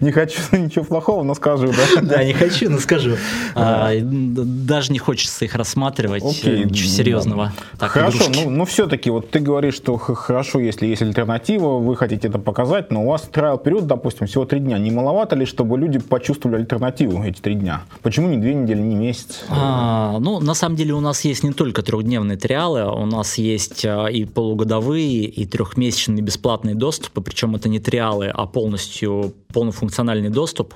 Не 0.00 0.12
хочу 0.12 0.38
ничего 0.52 0.84
плохого, 0.84 1.22
но 1.22 1.34
скажу, 1.34 1.68
да? 1.68 2.02
Да, 2.16 2.24
не 2.24 2.32
хочу, 2.32 2.70
но 2.70 2.78
скажу. 2.78 3.16
А, 3.54 3.90
даже 4.00 4.92
не 4.92 4.98
хочется 4.98 5.44
их 5.44 5.54
рассматривать, 5.54 6.22
ничего 6.22 6.88
серьезного. 6.88 7.52
Хорошо, 7.78 8.24
ну, 8.34 8.50
ну 8.50 8.64
все-таки 8.64 9.10
вот 9.10 9.30
ты 9.30 9.38
говоришь, 9.38 9.74
что 9.74 9.96
хорошо, 9.96 10.60
если 10.60 10.86
есть 10.86 11.02
альтернатива, 11.02 11.78
вы 11.78 11.96
хотите 11.96 12.28
это 12.28 12.38
показать, 12.38 12.90
но 12.90 13.04
у 13.04 13.08
вас 13.08 13.22
трайл 13.22 13.58
период, 13.58 13.86
допустим, 13.86 14.26
всего 14.26 14.44
три 14.44 14.60
дня. 14.60 14.78
Не 14.78 14.90
маловато 14.90 15.36
ли, 15.36 15.46
чтобы 15.46 15.78
люди 15.78 15.98
почувствовали 15.98 16.58
альтернативу 16.60 17.22
эти 17.22 17.40
три 17.40 17.54
дня? 17.54 17.82
Почему 18.02 18.28
не 18.28 18.36
две 18.36 18.54
недели, 18.54 18.80
не 18.80 18.94
месяц? 18.94 19.44
А, 19.48 20.18
ну, 20.18 20.40
на 20.40 20.54
самом 20.54 20.76
деле 20.76 20.94
у 20.94 21.00
нас 21.00 21.24
есть 21.24 21.42
не 21.42 21.52
только 21.52 21.82
трехдневные 21.82 22.36
триалы, 22.36 22.75
у 22.84 23.06
нас 23.06 23.38
есть 23.38 23.84
а, 23.84 24.06
и 24.06 24.24
полугодовые, 24.24 25.24
и 25.24 25.46
трехмесячные 25.46 26.22
бесплатные 26.22 26.74
доступы, 26.74 27.20
причем 27.20 27.56
это 27.56 27.68
не 27.68 27.78
триалы, 27.78 28.26
а 28.28 28.46
полностью 28.46 29.34
полнофункциональный 29.52 30.30
доступ. 30.30 30.74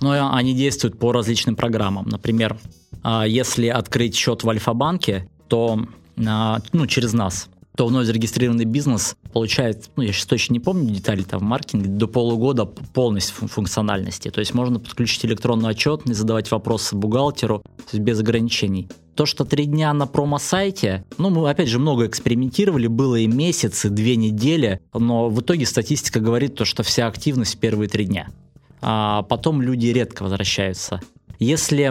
Но 0.00 0.34
они 0.34 0.54
действуют 0.54 0.98
по 0.98 1.12
различным 1.12 1.56
программам. 1.56 2.06
Например, 2.08 2.58
а, 3.02 3.26
если 3.26 3.68
открыть 3.68 4.14
счет 4.14 4.44
в 4.44 4.48
Альфа-банке, 4.48 5.28
то 5.48 5.80
а, 6.26 6.60
ну, 6.72 6.86
через 6.86 7.12
нас, 7.12 7.48
то 7.76 7.86
вновь 7.86 8.06
зарегистрированный 8.06 8.64
бизнес 8.64 9.16
получает, 9.32 9.90
ну, 9.96 10.02
я 10.02 10.12
сейчас 10.12 10.26
точно 10.26 10.54
не 10.54 10.60
помню 10.60 10.92
детали 10.92 11.22
там 11.22 11.40
в 11.40 11.44
маркетинге, 11.44 11.88
до 11.88 12.06
полугода 12.06 12.66
полностью 12.66 13.48
функциональности. 13.48 14.30
То 14.30 14.40
есть 14.40 14.54
можно 14.54 14.80
подключить 14.80 15.24
электронную 15.24 15.70
отчетность, 15.70 16.18
задавать 16.18 16.50
вопросы 16.50 16.96
бухгалтеру, 16.96 17.62
без 17.92 18.20
ограничений. 18.20 18.88
То, 19.14 19.26
что 19.26 19.44
три 19.44 19.66
дня 19.66 19.92
на 19.92 20.06
промо-сайте, 20.06 21.04
ну, 21.18 21.30
мы, 21.30 21.48
опять 21.48 21.68
же, 21.68 21.78
много 21.78 22.06
экспериментировали, 22.06 22.86
было 22.86 23.16
и 23.16 23.26
месяцы, 23.26 23.90
две 23.90 24.16
недели, 24.16 24.80
но 24.94 25.28
в 25.28 25.40
итоге 25.40 25.66
статистика 25.66 26.20
говорит 26.20 26.54
то, 26.54 26.64
что 26.64 26.82
вся 26.82 27.06
активность 27.06 27.58
первые 27.58 27.88
три 27.88 28.06
дня. 28.06 28.28
А 28.82 29.22
потом 29.22 29.60
люди 29.60 29.88
редко 29.88 30.22
возвращаются. 30.22 31.00
Если 31.40 31.90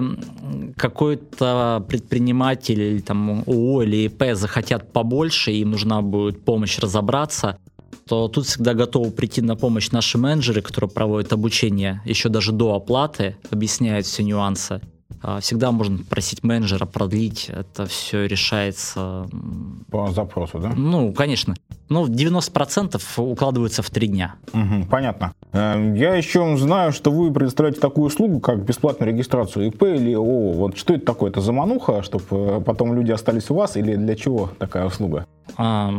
какой-то 0.77 1.83
предприниматель 1.89 2.79
или 2.79 2.99
там 2.99 3.43
ООО 3.47 3.81
или 3.81 4.05
ИП 4.05 4.35
захотят 4.35 4.93
побольше, 4.93 5.51
им 5.51 5.71
нужна 5.71 6.03
будет 6.03 6.45
помощь 6.45 6.77
разобраться, 6.77 7.57
то 8.07 8.27
тут 8.27 8.45
всегда 8.45 8.75
готовы 8.75 9.09
прийти 9.09 9.41
на 9.41 9.55
помощь 9.55 9.89
наши 9.89 10.19
менеджеры, 10.19 10.61
которые 10.61 10.91
проводят 10.91 11.33
обучение 11.33 12.01
еще 12.05 12.29
даже 12.29 12.51
до 12.51 12.75
оплаты, 12.75 13.37
объясняют 13.49 14.05
все 14.05 14.23
нюансы. 14.23 14.81
А, 15.21 15.39
всегда 15.39 15.71
можно 15.71 15.99
просить 16.09 16.43
менеджера 16.43 16.85
продлить, 16.85 17.49
это 17.49 17.85
все 17.85 18.25
решается... 18.25 19.27
По 19.91 20.11
запросу, 20.11 20.59
да? 20.59 20.69
Ну, 20.75 21.13
конечно. 21.13 21.55
Ну, 21.89 22.07
90% 22.07 23.01
укладывается 23.17 23.81
в 23.81 23.89
три 23.89 24.07
дня. 24.07 24.35
Угу, 24.53 24.87
понятно. 24.89 25.33
Эм, 25.51 25.95
я 25.95 26.15
еще 26.15 26.55
знаю, 26.57 26.91
что 26.91 27.11
вы 27.11 27.33
предоставляете 27.33 27.81
такую 27.81 28.07
услугу, 28.07 28.39
как 28.39 28.63
бесплатную 28.63 29.11
регистрацию 29.11 29.67
ИП 29.67 29.83
или 29.83 30.13
ООО. 30.13 30.53
Вот 30.53 30.77
что 30.77 30.93
это 30.93 31.05
такое? 31.05 31.31
Это 31.31 31.41
замануха, 31.41 32.03
чтобы 32.03 32.25
э, 32.29 32.61
потом 32.61 32.93
люди 32.93 33.11
остались 33.11 33.49
у 33.49 33.55
вас, 33.55 33.75
или 33.75 33.95
для 33.95 34.15
чего 34.15 34.51
такая 34.59 34.85
услуга? 34.85 35.25
А, 35.57 35.91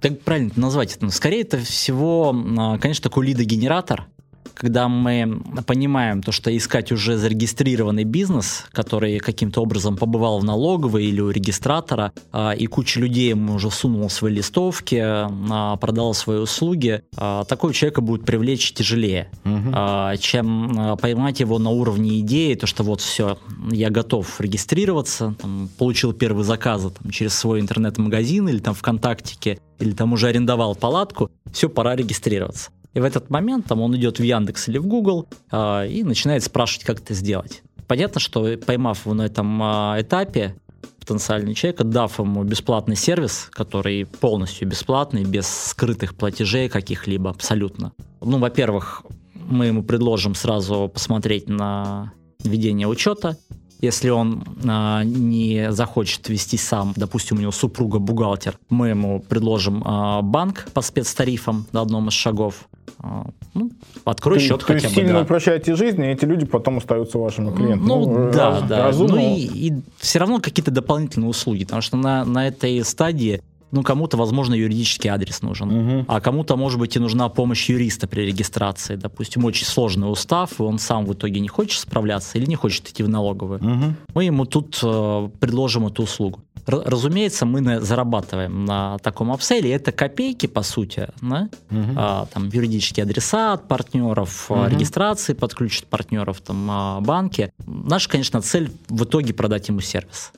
как 0.00 0.20
правильно 0.20 0.52
назвать 0.56 0.96
это? 0.96 1.10
Скорее, 1.10 1.42
это 1.42 1.58
всего, 1.58 2.34
а, 2.58 2.78
конечно, 2.78 3.02
такой 3.02 3.26
лидогенератор, 3.26 4.06
когда 4.54 4.88
мы 4.88 5.42
понимаем 5.66 6.22
то, 6.22 6.32
что 6.32 6.54
искать 6.56 6.92
уже 6.92 7.16
зарегистрированный 7.16 8.04
бизнес, 8.04 8.66
который 8.72 9.18
каким-то 9.18 9.60
образом 9.62 9.96
побывал 9.96 10.38
в 10.38 10.44
налоговой 10.44 11.06
или 11.06 11.20
у 11.20 11.30
регистратора, 11.30 12.12
а, 12.32 12.52
и 12.52 12.66
куча 12.66 13.00
людей 13.00 13.30
ему 13.30 13.54
уже 13.54 13.70
сунул 13.70 14.08
свои 14.10 14.34
листовки, 14.34 15.00
а, 15.02 15.76
продал 15.76 16.14
свои 16.14 16.38
услуги, 16.38 17.02
а, 17.16 17.44
такого 17.44 17.72
человека 17.72 18.00
будет 18.00 18.24
привлечь 18.24 18.72
тяжелее, 18.72 19.30
угу. 19.44 19.72
чем 20.18 20.96
поймать 21.00 21.40
его 21.40 21.58
на 21.58 21.70
уровне 21.70 22.20
идеи, 22.20 22.54
то, 22.54 22.66
что 22.66 22.82
вот 22.82 23.00
все, 23.00 23.38
я 23.70 23.90
готов 23.90 24.40
регистрироваться, 24.40 25.34
там, 25.40 25.68
получил 25.78 26.12
первые 26.12 26.44
заказы 26.44 26.90
там, 26.90 27.10
через 27.10 27.34
свой 27.34 27.60
интернет-магазин 27.60 28.48
или 28.48 28.58
там 28.58 28.74
ВКонтактике, 28.74 29.58
или 29.78 29.92
там 29.92 30.12
уже 30.12 30.28
арендовал 30.28 30.74
палатку, 30.74 31.30
все, 31.52 31.68
пора 31.68 31.96
регистрироваться. 31.96 32.70
И 32.94 33.00
в 33.00 33.04
этот 33.04 33.28
момент 33.28 33.66
там, 33.66 33.80
он 33.80 33.94
идет 33.96 34.18
в 34.18 34.22
Яндекс 34.22 34.68
или 34.68 34.78
в 34.78 34.86
Google 34.86 35.28
э, 35.50 35.88
и 35.88 36.04
начинает 36.04 36.44
спрашивать, 36.44 36.86
как 36.86 37.00
это 37.00 37.12
сделать. 37.12 37.62
Понятно, 37.86 38.20
что 38.20 38.56
поймав 38.56 39.04
его 39.04 39.14
на 39.14 39.22
этом 39.22 39.62
э, 39.62 40.02
этапе, 40.02 40.54
потенциальный 41.00 41.54
человек, 41.54 41.82
дав 41.82 42.18
ему 42.18 42.44
бесплатный 42.44 42.96
сервис, 42.96 43.48
который 43.52 44.06
полностью 44.06 44.68
бесплатный, 44.68 45.24
без 45.24 45.46
скрытых 45.46 46.14
платежей 46.14 46.68
каких-либо 46.68 47.30
абсолютно. 47.30 47.92
Ну, 48.22 48.38
во-первых, 48.38 49.04
мы 49.34 49.66
ему 49.66 49.82
предложим 49.82 50.34
сразу 50.34 50.90
посмотреть 50.92 51.48
на 51.48 52.12
ведение 52.42 52.86
учета, 52.86 53.36
если 53.80 54.10
он 54.10 54.44
а, 54.66 55.02
не 55.04 55.72
захочет 55.72 56.28
вести 56.28 56.56
сам, 56.56 56.92
допустим, 56.96 57.38
у 57.38 57.40
него 57.40 57.52
супруга 57.52 57.98
бухгалтер, 57.98 58.58
мы 58.70 58.88
ему 58.88 59.20
предложим 59.20 59.82
а, 59.84 60.22
банк 60.22 60.68
по 60.72 60.80
спецтарифам 60.80 61.66
на 61.72 61.80
одном 61.82 62.08
из 62.08 62.14
шагов. 62.14 62.68
А, 62.98 63.26
ну, 63.52 63.70
открой 64.04 64.38
то, 64.38 64.44
счет 64.44 64.60
то 64.60 64.66
хотя 64.66 64.80
есть 64.80 64.94
бы. 64.94 65.00
сильно 65.00 65.14
да. 65.14 65.22
упрощаете 65.22 65.74
жизнь, 65.74 66.02
и 66.02 66.06
эти 66.06 66.24
люди 66.24 66.46
потом 66.46 66.78
остаются 66.78 67.18
вашими 67.18 67.54
клиентами. 67.54 67.86
Ну, 67.86 68.06
ну 68.06 68.32
да, 68.32 68.50
раз, 68.50 68.62
да. 68.68 68.84
Разумно. 68.84 69.16
Ну 69.16 69.36
и, 69.36 69.68
и 69.68 69.72
все 69.98 70.18
равно 70.18 70.40
какие-то 70.40 70.70
дополнительные 70.70 71.28
услуги, 71.28 71.64
потому 71.64 71.82
что 71.82 71.96
на, 71.96 72.24
на 72.24 72.48
этой 72.48 72.82
стадии 72.84 73.42
ну, 73.74 73.82
кому-то, 73.82 74.16
возможно, 74.16 74.54
юридический 74.54 75.10
адрес 75.10 75.42
нужен, 75.42 75.70
Угу. 75.70 76.04
а 76.08 76.20
кому-то, 76.20 76.56
может 76.56 76.78
быть, 76.78 76.96
и 76.96 76.98
нужна 76.98 77.28
помощь 77.28 77.68
юриста 77.68 78.06
при 78.06 78.22
регистрации. 78.22 78.96
Допустим, 78.96 79.44
очень 79.44 79.66
сложный 79.66 80.10
устав, 80.10 80.58
и 80.60 80.62
он 80.62 80.78
сам 80.78 81.04
в 81.06 81.12
итоге 81.12 81.40
не 81.40 81.48
хочет 81.48 81.80
справляться 81.80 82.38
или 82.38 82.46
не 82.46 82.56
хочет 82.56 82.88
идти 82.88 83.02
в 83.02 83.08
налоговую. 83.08 83.58
Угу. 83.60 83.94
Мы 84.14 84.24
ему 84.24 84.44
тут 84.46 84.78
э, 84.82 85.28
предложим 85.40 85.86
эту 85.86 86.04
услугу. 86.04 86.40
Р- 86.66 86.82
разумеется, 86.86 87.44
мы 87.44 87.60
на- 87.60 87.80
зарабатываем 87.82 88.64
на 88.64 88.96
таком 88.98 89.30
апселе, 89.32 89.70
это 89.72 89.92
копейки, 89.92 90.46
по 90.46 90.62
сути, 90.62 91.08
да? 91.20 91.48
Угу. 91.70 91.80
А, 91.96 92.26
там 92.32 92.48
юридические 92.48 93.04
адреса 93.04 93.52
от 93.52 93.68
партнеров, 93.68 94.46
Мгм. 94.48 94.68
регистрации 94.68 95.34
подключат 95.34 95.86
партнеров, 95.86 96.40
там 96.40 96.66
а, 96.70 97.00
банки. 97.00 97.52
Наша, 97.66 98.08
конечно, 98.08 98.40
цель 98.40 98.70
в 98.88 99.04
итоге 99.04 99.34
продать 99.34 99.68
ему 99.68 99.80
сервис. 99.80 100.32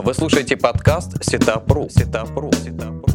Вы 0.00 0.14
слушаете 0.14 0.56
подкаст 0.56 1.24
Setup.ru. 1.24 1.88
Setup.ru. 1.90 2.52
Setup.ru. 2.52 3.08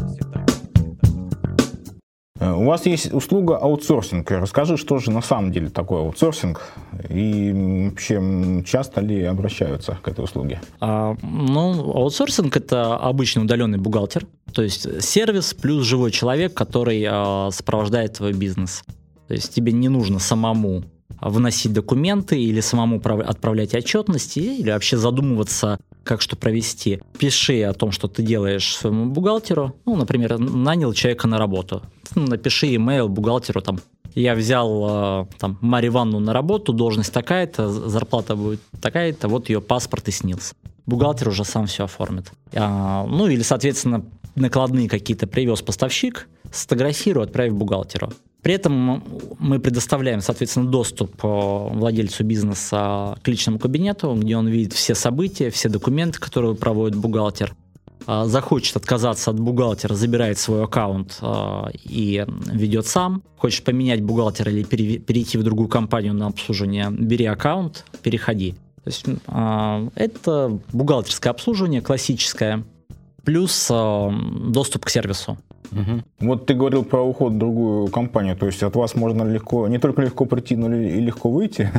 Э, 2.42 2.52
У 2.52 2.66
вас 2.66 2.86
есть 2.86 3.14
услуга 3.14 3.56
аутсорсинг. 3.56 4.30
Расскажи, 4.32 4.76
что 4.76 5.00
же 5.00 5.10
на 5.12 5.22
самом 5.22 5.54
деле 5.54 5.70
такое 5.70 6.02
аутсорсинг 6.02 6.62
и 7.10 7.88
вообще 7.90 8.64
часто 8.66 9.00
ли 9.00 9.24
обращаются 9.24 9.98
к 10.02 10.08
этой 10.10 10.26
услуге? 10.26 10.62
А, 10.82 11.16
ну, 11.22 11.92
аутсорсинг 11.94 12.58
это 12.58 12.98
обычный 12.98 13.44
удаленный 13.44 13.78
бухгалтер, 13.78 14.28
то 14.54 14.62
есть 14.62 15.02
сервис 15.02 15.54
плюс 15.54 15.86
живой 15.86 16.12
человек, 16.12 16.54
который 16.54 17.06
а, 17.10 17.50
сопровождает 17.52 18.18
твой 18.18 18.34
бизнес. 18.34 18.84
То 19.30 19.36
есть 19.36 19.54
тебе 19.54 19.72
не 19.72 19.88
нужно 19.88 20.20
самому 20.20 20.84
вносить 21.30 21.74
документы 21.74 22.42
или 22.42 22.60
самому 22.60 23.00
прав- 23.00 23.28
отправлять 23.28 23.74
отчетности 23.74 24.40
или 24.40 24.72
вообще 24.72 24.98
задумываться, 24.98 25.80
как 26.04 26.22
что 26.22 26.36
провести. 26.36 27.02
Пиши 27.18 27.62
о 27.64 27.74
том, 27.74 27.92
что 27.92 28.08
ты 28.08 28.24
делаешь 28.24 28.76
своему 28.76 29.06
бухгалтеру. 29.06 29.76
Ну, 29.86 29.96
например, 29.96 30.38
нанял 30.38 30.94
человека 30.94 31.28
на 31.28 31.38
работу. 31.38 31.82
Ну, 32.16 32.28
напиши 32.28 32.76
имейл 32.76 33.10
бухгалтеру 33.10 33.62
там. 33.62 33.80
Я 34.16 34.36
взял 34.36 35.24
э, 35.24 35.26
там 35.40 35.58
Марию 35.62 35.92
Ивановну 35.92 36.20
на 36.20 36.34
работу, 36.34 36.72
должность 36.72 37.12
такая-то, 37.12 37.70
зарплата 37.70 38.36
будет 38.36 38.62
такая-то, 38.80 39.28
вот 39.28 39.50
ее 39.50 39.60
паспорт 39.60 40.08
и 40.08 40.12
снился. 40.12 40.54
Бухгалтер 40.86 41.30
уже 41.30 41.44
сам 41.46 41.66
все 41.66 41.86
оформит. 41.86 42.32
А, 42.54 43.06
ну 43.08 43.28
или, 43.28 43.42
соответственно, 43.42 44.06
накладные 44.36 44.88
какие-то 44.88 45.26
привез 45.26 45.62
поставщик, 45.62 46.28
сфотографирую, 46.52 47.24
отправив 47.24 47.56
бухгалтеру. 47.56 48.14
При 48.44 48.54
этом 48.54 49.02
мы 49.40 49.60
предоставляем, 49.60 50.20
соответственно, 50.20 50.70
доступ 50.70 51.24
э, 51.24 51.28
владельцу 51.28 52.26
бизнеса 52.26 53.18
к 53.24 53.28
личному 53.30 53.58
кабинету, 53.58 54.14
где 54.16 54.36
он 54.36 54.48
видит 54.50 54.74
все 54.74 54.96
события, 54.96 55.50
все 55.50 55.70
документы, 55.70 56.20
которые 56.20 56.54
проводит 56.54 56.98
бухгалтер. 56.98 57.56
А, 58.06 58.26
Захочет 58.26 58.76
отказаться 58.76 59.32
от 59.32 59.40
бухгалтера, 59.40 59.96
забирает 59.96 60.38
свой 60.38 60.66
аккаунт 60.66 61.20
э, 61.22 61.64
и 61.86 62.26
ведет 62.52 62.86
сам. 62.86 63.24
Хочешь 63.38 63.64
поменять 63.64 64.02
бухгалтера 64.04 64.52
или 64.52 64.64
пере- 64.64 65.00
перейти 65.00 65.38
в 65.38 65.44
другую 65.44 65.70
компанию 65.70 66.14
на 66.14 66.28
обслуживание, 66.28 66.92
бери 66.92 67.26
аккаунт, 67.26 67.86
переходи. 68.04 68.56
То 68.84 68.90
есть 68.90 69.06
это 69.96 70.60
бухгалтерское 70.74 71.32
обслуживание 71.32 71.80
классическое, 71.80 72.66
плюс 73.24 73.70
доступ 73.70 74.84
к 74.84 74.90
сервису. 74.90 75.38
Вот 76.20 76.46
ты 76.46 76.54
говорил 76.54 76.84
про 76.84 77.02
уход 77.02 77.34
в 77.34 77.38
другую 77.38 77.88
компанию, 77.88 78.36
то 78.36 78.46
есть 78.46 78.64
от 78.64 78.76
вас 78.76 78.96
можно 78.96 79.24
легко, 79.24 79.68
не 79.68 79.80
только 79.80 80.02
легко 80.02 80.26
прийти, 80.26 80.56
но 80.56 80.74
и 80.74 81.00
легко 81.00 81.30
выйти. 81.30 81.72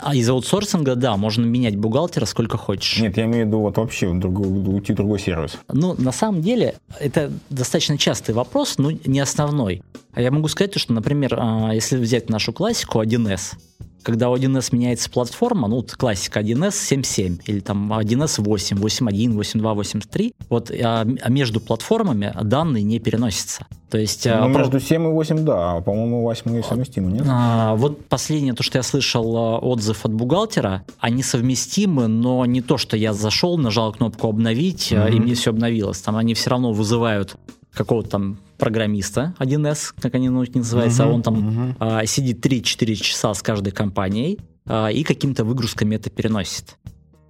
А 0.00 0.14
из 0.14 0.28
аутсорсинга, 0.28 0.96
да, 0.96 1.16
можно 1.16 1.46
менять 1.46 1.76
бухгалтера 1.76 2.26
сколько 2.26 2.58
хочешь. 2.58 3.00
Нет, 3.00 3.16
я 3.16 3.24
имею 3.24 3.44
в 3.44 3.48
виду 3.48 3.60
вот 3.60 3.78
вообще 3.78 4.08
в 4.08 4.18
другой, 4.18 4.46
уйти 4.46 4.92
в 4.92 4.96
другой 4.96 5.18
сервис. 5.18 5.58
Ну, 5.72 5.94
на 5.96 6.12
самом 6.12 6.42
деле, 6.42 6.74
это 7.00 7.32
достаточно 7.48 7.96
частый 7.96 8.34
вопрос, 8.34 8.76
но 8.76 8.90
не 8.90 9.20
основной. 9.20 9.82
А 10.12 10.20
я 10.20 10.30
могу 10.30 10.48
сказать, 10.48 10.72
то, 10.72 10.78
что, 10.78 10.92
например, 10.92 11.36
а, 11.38 11.70
если 11.72 11.96
взять 11.96 12.28
нашу 12.28 12.52
классику 12.52 13.00
1С, 13.00 13.54
когда 14.02 14.30
у 14.30 14.36
1С 14.36 14.68
меняется 14.72 15.10
платформа, 15.10 15.68
ну, 15.68 15.76
вот 15.76 15.92
классика 15.92 16.40
1С 16.40 16.70
7.7 16.98 17.42
или 17.46 17.60
там 17.60 17.92
1С 17.92 18.40
8, 18.42 18.78
8.1, 18.78 19.34
8.2, 19.36 19.76
8.3, 19.76 20.34
вот 20.48 20.70
а, 20.70 21.06
а 21.22 21.30
между 21.30 21.60
платформами 21.60 22.34
данные 22.42 22.82
не 22.82 22.98
переносятся. 22.98 23.66
То 23.90 23.98
есть... 23.98 24.26
а, 24.26 24.46
Ну, 24.46 24.52
про- 24.52 24.60
между 24.60 24.80
7 24.80 25.02
и 25.02 25.06
8, 25.12 25.44
да, 25.44 25.76
а, 25.76 25.80
по-моему, 25.80 26.22
8 26.22 26.62
совместимы, 26.62 27.12
нет? 27.12 27.24
А, 27.28 27.74
вот 27.74 28.04
последнее, 28.06 28.52
то, 28.54 28.62
что 28.62 28.78
я 28.78 28.82
слышал 28.82 29.36
а, 29.36 29.58
отзыв 29.58 30.04
от 30.04 30.12
бухгалтера, 30.12 30.84
они 30.98 31.22
совместимы, 31.22 32.06
но 32.06 32.44
не 32.46 32.60
то, 32.60 32.76
что 32.78 32.96
я 32.96 33.12
зашел, 33.14 33.56
нажал 33.56 33.92
кнопку 33.92 34.28
обновить, 34.28 34.92
а, 34.92 35.08
и 35.08 35.18
мне 35.18 35.34
все 35.34 35.50
обновилось. 35.50 36.00
Там 36.00 36.16
они 36.16 36.34
все 36.34 36.50
равно 36.50 36.72
вызывают 36.72 37.36
какого-то 37.72 38.10
там 38.10 38.38
программиста 38.58 39.34
1С, 39.38 39.94
как 40.00 40.14
они 40.14 40.28
называются, 40.28 41.04
а 41.04 41.06
Мгм, 41.06 41.14
он 41.14 41.22
там 41.22 41.76
а, 41.78 42.06
сидит 42.06 42.44
3-4 42.44 42.94
часа 42.96 43.32
с 43.32 43.42
каждой 43.42 43.72
компанией 43.72 44.38
а, 44.66 44.88
и 44.88 45.02
какими-то 45.04 45.44
выгрузками 45.44 45.96
это 45.96 46.10
переносит. 46.10 46.76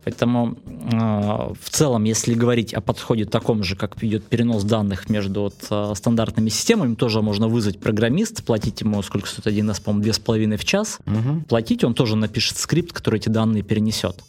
Поэтому 0.05 0.57
а, 0.93 1.53
в 1.61 1.71
целом, 1.71 2.05
если 2.05 2.33
говорить 2.33 2.73
о 2.73 2.81
подходе 2.81 3.27
таком 3.27 3.63
же, 3.63 3.77
как 3.77 4.03
идет 4.03 4.25
перенос 4.25 4.65
данных 4.65 5.11
между 5.11 5.43
вот, 5.43 5.57
а, 5.71 5.95
стандартными 5.95 6.49
системами, 6.49 6.95
тоже 6.95 7.21
можно 7.21 7.47
вызвать 7.49 7.79
программиста, 7.79 8.43
платить 8.43 8.81
ему 8.81 9.03
сколько 9.03 9.29
стоит 9.29 9.47
1С, 9.47 9.83
по-моему, 9.83 10.11
2,5 10.11 10.57
в 10.57 10.65
час, 10.65 10.99
Мгм. 11.05 11.45
платить, 11.45 11.85
он 11.85 11.95
тоже 11.95 12.17
напишет 12.17 12.57
скрипт, 12.57 12.93
который 12.93 13.21
эти 13.21 13.29
данные 13.29 13.63
перенесет. 13.63 14.25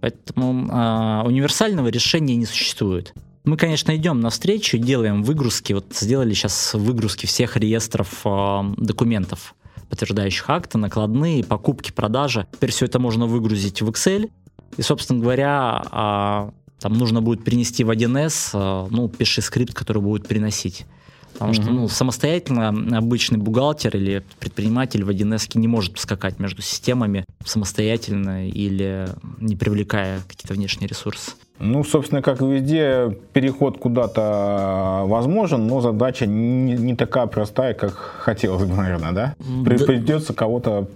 Поэтому 0.00 0.68
а, 0.70 1.22
универсального 1.24 1.88
решения 1.88 2.36
не 2.36 2.46
существует. 2.46 3.14
Мы, 3.44 3.58
конечно, 3.58 3.94
идем 3.94 4.20
навстречу, 4.20 4.78
делаем 4.78 5.22
выгрузки. 5.22 5.74
Вот 5.74 5.86
сделали 5.92 6.32
сейчас 6.32 6.72
выгрузки 6.72 7.26
всех 7.26 7.58
реестров 7.58 8.22
а, 8.24 8.64
документов, 8.78 9.54
подтверждающих 9.90 10.48
акты, 10.48 10.78
накладные, 10.78 11.44
покупки, 11.44 11.92
продажи. 11.92 12.46
Теперь 12.52 12.70
все 12.70 12.86
это 12.86 12.98
можно 12.98 13.26
выгрузить 13.26 13.82
в 13.82 13.90
Excel. 13.90 14.30
И, 14.78 14.82
собственно 14.82 15.20
говоря, 15.20 15.82
а, 15.90 16.54
там 16.80 16.94
нужно 16.94 17.20
будет 17.20 17.44
перенести 17.44 17.84
в 17.84 17.90
1С, 17.90 18.50
а, 18.54 18.88
ну, 18.90 19.10
пиши 19.10 19.42
скрипт, 19.42 19.74
который 19.74 20.00
будет 20.00 20.26
переносить. 20.26 20.86
Потому 21.34 21.52
что 21.52 21.64
ну, 21.64 21.88
самостоятельно 21.88 22.68
обычный 22.96 23.38
бухгалтер 23.38 23.96
или 23.96 24.22
предприниматель 24.38 25.04
в 25.04 25.10
1С 25.10 25.58
не 25.58 25.68
может 25.68 25.94
поскакать 25.94 26.38
между 26.38 26.62
системами 26.62 27.26
самостоятельно 27.44 28.48
или 28.48 29.08
не 29.40 29.56
привлекая 29.56 30.22
какие-то 30.28 30.54
внешние 30.54 30.88
ресурсы. 30.88 31.32
Ну, 31.60 31.84
собственно, 31.84 32.20
как 32.20 32.42
и 32.42 32.46
везде, 32.46 33.16
переход 33.32 33.78
куда-то 33.78 35.02
возможен, 35.06 35.66
но 35.66 35.80
задача 35.80 36.26
не, 36.26 36.72
не 36.72 36.96
такая 36.96 37.26
простая, 37.26 37.74
как 37.74 37.92
хотелось 37.92 38.64
бы, 38.64 38.74
наверное, 38.74 39.12
да? 39.12 39.34
При, 39.64 39.78
да. 39.78 39.84
Придется 39.86 40.34
кого-то 40.34 40.88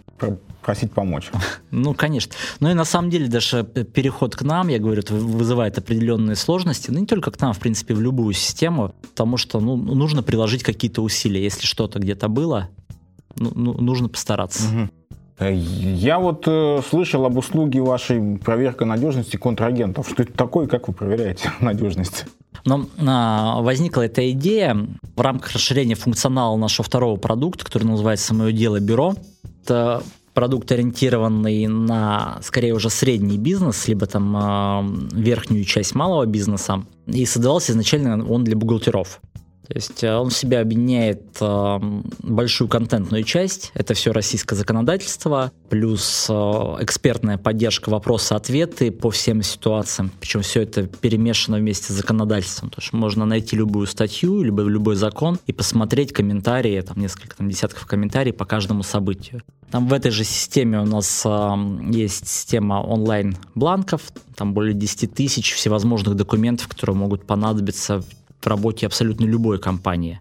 просить 0.63 0.93
помочь. 0.93 1.31
Ну, 1.71 1.95
конечно. 1.95 2.33
Ну 2.61 2.71
и 2.71 2.75
на 2.75 2.85
самом 2.85 3.11
деле 3.11 3.29
даже 3.29 3.63
переход 3.63 4.35
к 4.35 4.43
нам, 4.43 4.69
я 4.69 4.79
говорю, 4.79 5.03
вызывает 5.11 5.79
определенные 5.79 6.35
сложности, 6.35 6.91
ну 6.91 6.99
не 6.99 7.07
только 7.07 7.31
к 7.31 7.41
нам, 7.41 7.53
в 7.53 7.59
принципе, 7.59 7.95
в 7.95 8.01
любую 8.01 8.33
систему, 8.33 8.95
потому 9.03 9.37
что 9.37 9.61
ну, 9.61 9.77
нужно 9.77 10.23
приложить 10.23 10.63
какие-то 10.63 11.03
усилия. 11.03 11.43
Если 11.43 11.67
что-то 11.67 11.99
где-то 11.99 12.29
было, 12.29 12.71
ну, 13.37 13.53
ну, 13.55 13.75
нужно 13.75 14.09
постараться. 14.09 14.65
Угу. 14.67 14.89
Я 15.41 16.19
вот 16.19 16.45
э, 16.47 16.81
слышал 16.89 17.25
об 17.25 17.37
услуге 17.37 17.81
вашей 17.81 18.39
проверка 18.39 18.85
надежности 18.85 19.37
контрагентов. 19.37 20.09
Что 20.09 20.25
это 20.25 20.33
такое, 20.33 20.67
как 20.67 20.89
вы 20.89 20.95
проверяете 20.95 21.53
надежность? 21.61 22.25
Но 22.65 22.87
а, 23.07 23.63
возникла 23.63 24.03
эта 24.03 24.31
идея 24.33 24.77
в 25.17 25.21
рамках 25.21 25.53
расширения 25.53 25.95
функционала 25.95 26.57
нашего 26.57 26.85
второго 26.85 27.17
продукта, 27.17 27.65
который 27.65 27.85
называется 27.85 28.35
«Мое 28.35 28.53
дело 28.53 28.81
бюро». 28.81 29.15
Это 29.63 30.03
продукт, 30.35 30.71
ориентированный 30.71 31.67
на, 31.67 32.39
скорее, 32.43 32.73
уже 32.73 32.91
средний 32.91 33.39
бизнес, 33.39 33.89
либо 33.89 34.07
там 34.07 34.37
э, 34.37 35.17
верхнюю 35.17 35.65
часть 35.65 35.95
малого 35.95 36.27
бизнеса. 36.27 36.85
И 37.07 37.25
создавался 37.27 37.73
изначально 37.73 38.25
он 38.25 38.45
для 38.45 38.57
бухгалтеров. 38.57 39.21
То 39.69 39.75
есть 39.75 40.03
э, 40.03 40.15
он 40.17 40.31
в 40.31 40.35
себя 40.35 40.61
объединяет 40.61 41.23
э, 41.41 41.79
большую 42.23 42.69
контентную 42.69 43.23
часть, 43.23 43.71
это 43.75 43.93
все 43.93 44.13
российское 44.13 44.57
законодательство, 44.57 45.53
плюс 45.69 46.27
э, 46.31 46.33
экспертная 46.33 47.37
поддержка, 47.37 47.91
вопросы-ответы 47.91 48.91
по 48.91 49.11
всем 49.11 49.43
ситуациям, 49.43 50.11
причем 50.21 50.41
все 50.41 50.63
это 50.63 50.85
перемешано 50.87 51.59
вместе 51.59 51.93
с 51.93 51.97
законодательством, 51.97 52.71
то 52.71 52.81
есть 52.81 52.95
можно 52.95 53.27
найти 53.27 53.57
любую 53.57 53.87
статью, 53.87 54.43
либо 54.43 54.63
любой 54.63 54.97
закон 54.97 55.39
и 55.47 55.53
посмотреть 55.53 56.15
комментарии, 56.15 56.81
там 56.81 56.99
несколько 56.99 57.37
там, 57.37 57.51
десятков 57.51 57.85
комментариев 57.85 58.37
по 58.37 58.47
каждому 58.47 58.83
событию. 58.83 59.43
Там 59.71 59.87
в 59.87 59.93
этой 59.93 60.11
же 60.11 60.25
системе 60.25 60.81
у 60.81 60.87
нас 60.87 61.23
э, 61.27 61.55
есть 61.91 62.27
система 62.27 62.77
онлайн-бланков, 62.77 64.01
там 64.35 64.55
более 64.55 64.73
10 64.73 65.13
тысяч 65.13 65.53
всевозможных 65.53 66.15
документов, 66.15 66.69
которые 66.69 66.97
могут 66.97 67.27
понадобиться 67.27 68.01
в 68.01 68.07
работе 68.47 68.87
абсолютно 68.87 69.25
любой 69.25 69.59
компании. 69.59 70.21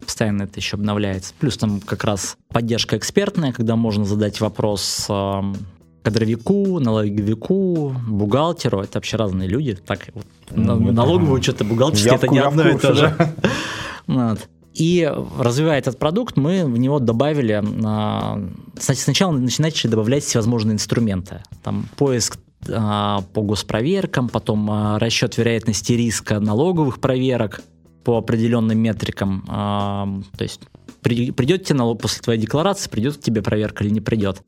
Постоянно 0.00 0.42
это 0.42 0.60
еще 0.60 0.76
обновляется. 0.76 1.32
Плюс 1.38 1.56
там 1.56 1.80
как 1.80 2.04
раз 2.04 2.36
поддержка 2.48 2.96
экспертная, 2.96 3.52
когда 3.52 3.74
можно 3.76 4.04
задать 4.04 4.40
вопрос 4.40 5.06
э, 5.08 5.42
кадровику, 6.02 6.78
налоговику, 6.78 7.96
бухгалтеру. 8.06 8.80
Это 8.80 8.98
вообще 8.98 9.16
разные 9.16 9.48
люди. 9.48 9.74
Так, 9.74 10.10
вот, 10.12 10.26
ну, 10.50 10.92
налоговый 10.92 11.38
учет 11.38 11.60
и 11.62 11.64
бухгалтерский 11.64 12.14
это 12.14 12.28
не 12.28 12.38
одно 12.38 12.68
и 12.68 12.78
то 12.78 12.94
же. 12.94 13.16
Вот. 14.06 14.38
И 14.74 15.10
развивая 15.38 15.78
этот 15.78 15.98
продукт, 15.98 16.36
мы 16.36 16.66
в 16.66 16.76
него 16.76 16.98
добавили, 16.98 17.62
сначала 18.76 19.32
начали 19.32 19.90
добавлять 19.90 20.24
всевозможные 20.24 20.74
инструменты. 20.74 21.42
Там 21.62 21.88
поиск 21.96 22.36
а, 22.36 22.38
по 22.66 23.42
госпроверкам, 23.42 24.28
потом 24.28 24.70
а, 24.70 24.98
расчет 24.98 25.36
вероятности 25.36 25.92
риска 25.92 26.40
налоговых 26.40 27.00
проверок 27.00 27.60
по 28.04 28.18
определенным 28.18 28.78
метрикам. 28.78 29.44
А, 29.48 30.08
то 30.36 30.44
есть 30.44 30.60
придет 31.02 31.64
тебе 31.64 31.78
налог 31.78 32.00
после 32.00 32.22
твоей 32.22 32.40
декларации, 32.40 32.90
придет 32.90 33.16
к 33.18 33.20
тебе 33.20 33.42
проверка 33.42 33.84
или 33.84 33.92
не 33.92 34.00
придет. 34.00 34.42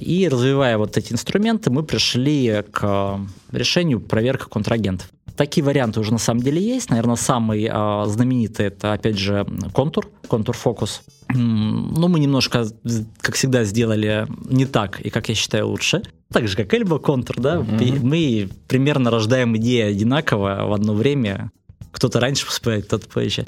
И 0.00 0.28
развивая 0.30 0.78
вот 0.78 0.96
эти 0.96 1.12
инструменты, 1.12 1.70
мы 1.70 1.82
пришли 1.82 2.62
к 2.70 3.20
решению 3.50 4.00
проверка 4.00 4.48
контрагентов. 4.48 5.10
Такие 5.36 5.64
варианты 5.64 6.00
уже 6.00 6.12
на 6.12 6.18
самом 6.18 6.40
деле 6.42 6.60
есть. 6.60 6.90
Наверное, 6.90 7.16
самый 7.16 7.68
знаменитый 8.08 8.66
это, 8.66 8.92
опять 8.92 9.18
же, 9.18 9.46
контур, 9.72 10.08
контур-фокус. 10.28 11.02
Ну, 11.28 12.08
мы 12.08 12.20
немножко, 12.20 12.66
как 13.20 13.34
всегда, 13.34 13.64
сделали 13.64 14.26
не 14.48 14.64
так, 14.64 15.00
и, 15.00 15.10
как 15.10 15.28
я 15.28 15.34
считаю, 15.34 15.68
лучше 15.68 16.02
так 16.32 16.48
же, 16.48 16.56
как 16.56 16.72
Эльба 16.74 16.98
Контур, 16.98 17.36
да, 17.38 17.56
mm-hmm. 17.56 18.00
мы 18.02 18.48
примерно 18.66 19.10
рождаем 19.10 19.56
идеи 19.56 19.82
одинаково 19.82 20.66
в 20.66 20.72
одно 20.72 20.94
время. 20.94 21.50
Кто-то 21.92 22.20
раньше 22.20 22.46
успевает, 22.46 22.86
кто-то 22.86 23.08
позже. 23.08 23.46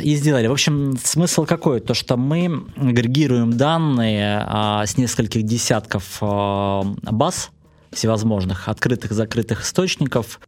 И 0.00 0.14
сделали. 0.14 0.46
В 0.46 0.52
общем, 0.52 0.96
смысл 1.02 1.44
какой? 1.44 1.80
То, 1.80 1.92
что 1.92 2.16
мы 2.16 2.64
агрегируем 2.76 3.56
данные 3.56 4.44
а, 4.46 4.86
с 4.86 4.96
нескольких 4.96 5.42
десятков 5.42 6.18
а, 6.20 6.84
баз 7.02 7.50
всевозможных, 7.90 8.68
открытых, 8.68 9.10
закрытых 9.10 9.62
источников, 9.62 10.38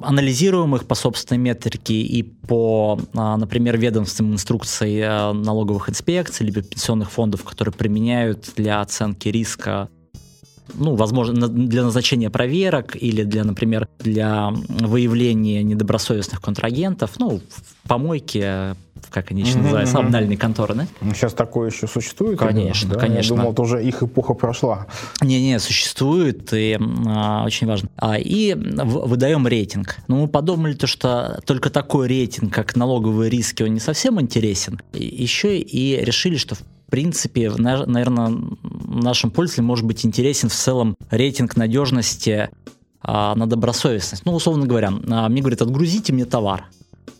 анализируем 0.00 0.74
их 0.76 0.86
по 0.86 0.94
собственной 0.94 1.38
метрике 1.38 1.94
и 1.94 2.22
по, 2.22 2.98
а, 3.14 3.36
например, 3.36 3.78
ведомственным 3.78 4.34
инструкции 4.34 5.00
а, 5.00 5.32
налоговых 5.32 5.88
инспекций 5.88 6.46
либо 6.46 6.62
пенсионных 6.62 7.10
фондов, 7.10 7.44
которые 7.44 7.72
применяют 7.74 8.52
для 8.56 8.80
оценки 8.80 9.28
риска 9.28 9.88
ну, 10.72 10.94
возможно, 10.94 11.48
для 11.48 11.84
назначения 11.84 12.30
проверок 12.30 12.96
или 12.96 13.22
для, 13.22 13.44
например, 13.44 13.88
для 13.98 14.50
выявления 14.68 15.62
недобросовестных 15.62 16.40
контрагентов, 16.40 17.12
ну, 17.18 17.40
в 17.48 17.88
помойке, 17.88 18.74
как 19.10 19.30
они 19.30 19.42
еще 19.42 19.58
mm-hmm, 19.58 19.62
называются, 19.62 19.98
обнальные 19.98 20.38
конторы, 20.38 20.74
да? 20.74 20.86
Сейчас 21.12 21.34
такое 21.34 21.70
еще 21.70 21.86
существует? 21.86 22.38
Конечно, 22.38 22.94
да? 22.94 23.00
конечно. 23.00 23.34
Я 23.34 23.36
думал, 23.36 23.52
это 23.52 23.62
уже 23.62 23.84
их 23.84 24.02
эпоха 24.02 24.34
прошла. 24.34 24.86
Не-не, 25.20 25.58
существует, 25.58 26.52
и 26.52 26.78
а, 27.06 27.44
очень 27.44 27.66
важно. 27.66 27.90
А, 27.96 28.18
и 28.18 28.54
выдаем 28.54 29.46
рейтинг. 29.46 29.96
Но 30.08 30.16
мы 30.16 30.28
подумали, 30.28 30.74
то, 30.74 30.86
что 30.86 31.40
только 31.44 31.70
такой 31.70 32.08
рейтинг, 32.08 32.52
как 32.52 32.74
налоговые 32.76 33.30
риски, 33.30 33.62
он 33.62 33.74
не 33.74 33.80
совсем 33.80 34.20
интересен. 34.20 34.80
Еще 34.92 35.58
и 35.58 36.02
решили, 36.02 36.36
что 36.36 36.54
в 36.54 36.62
принципе, 36.94 37.50
наверное, 37.50 38.32
нашим 38.62 39.32
пользователям 39.32 39.66
может 39.66 39.84
быть 39.84 40.06
интересен 40.06 40.48
в 40.48 40.54
целом 40.54 40.94
рейтинг 41.10 41.56
надежности 41.56 42.50
а, 43.00 43.34
на 43.34 43.48
добросовестность. 43.48 44.24
Ну, 44.24 44.32
условно 44.32 44.64
говоря, 44.64 44.92
а, 45.10 45.28
мне 45.28 45.40
говорят, 45.40 45.60
отгрузите 45.60 46.12
мне 46.12 46.24
товар 46.24 46.66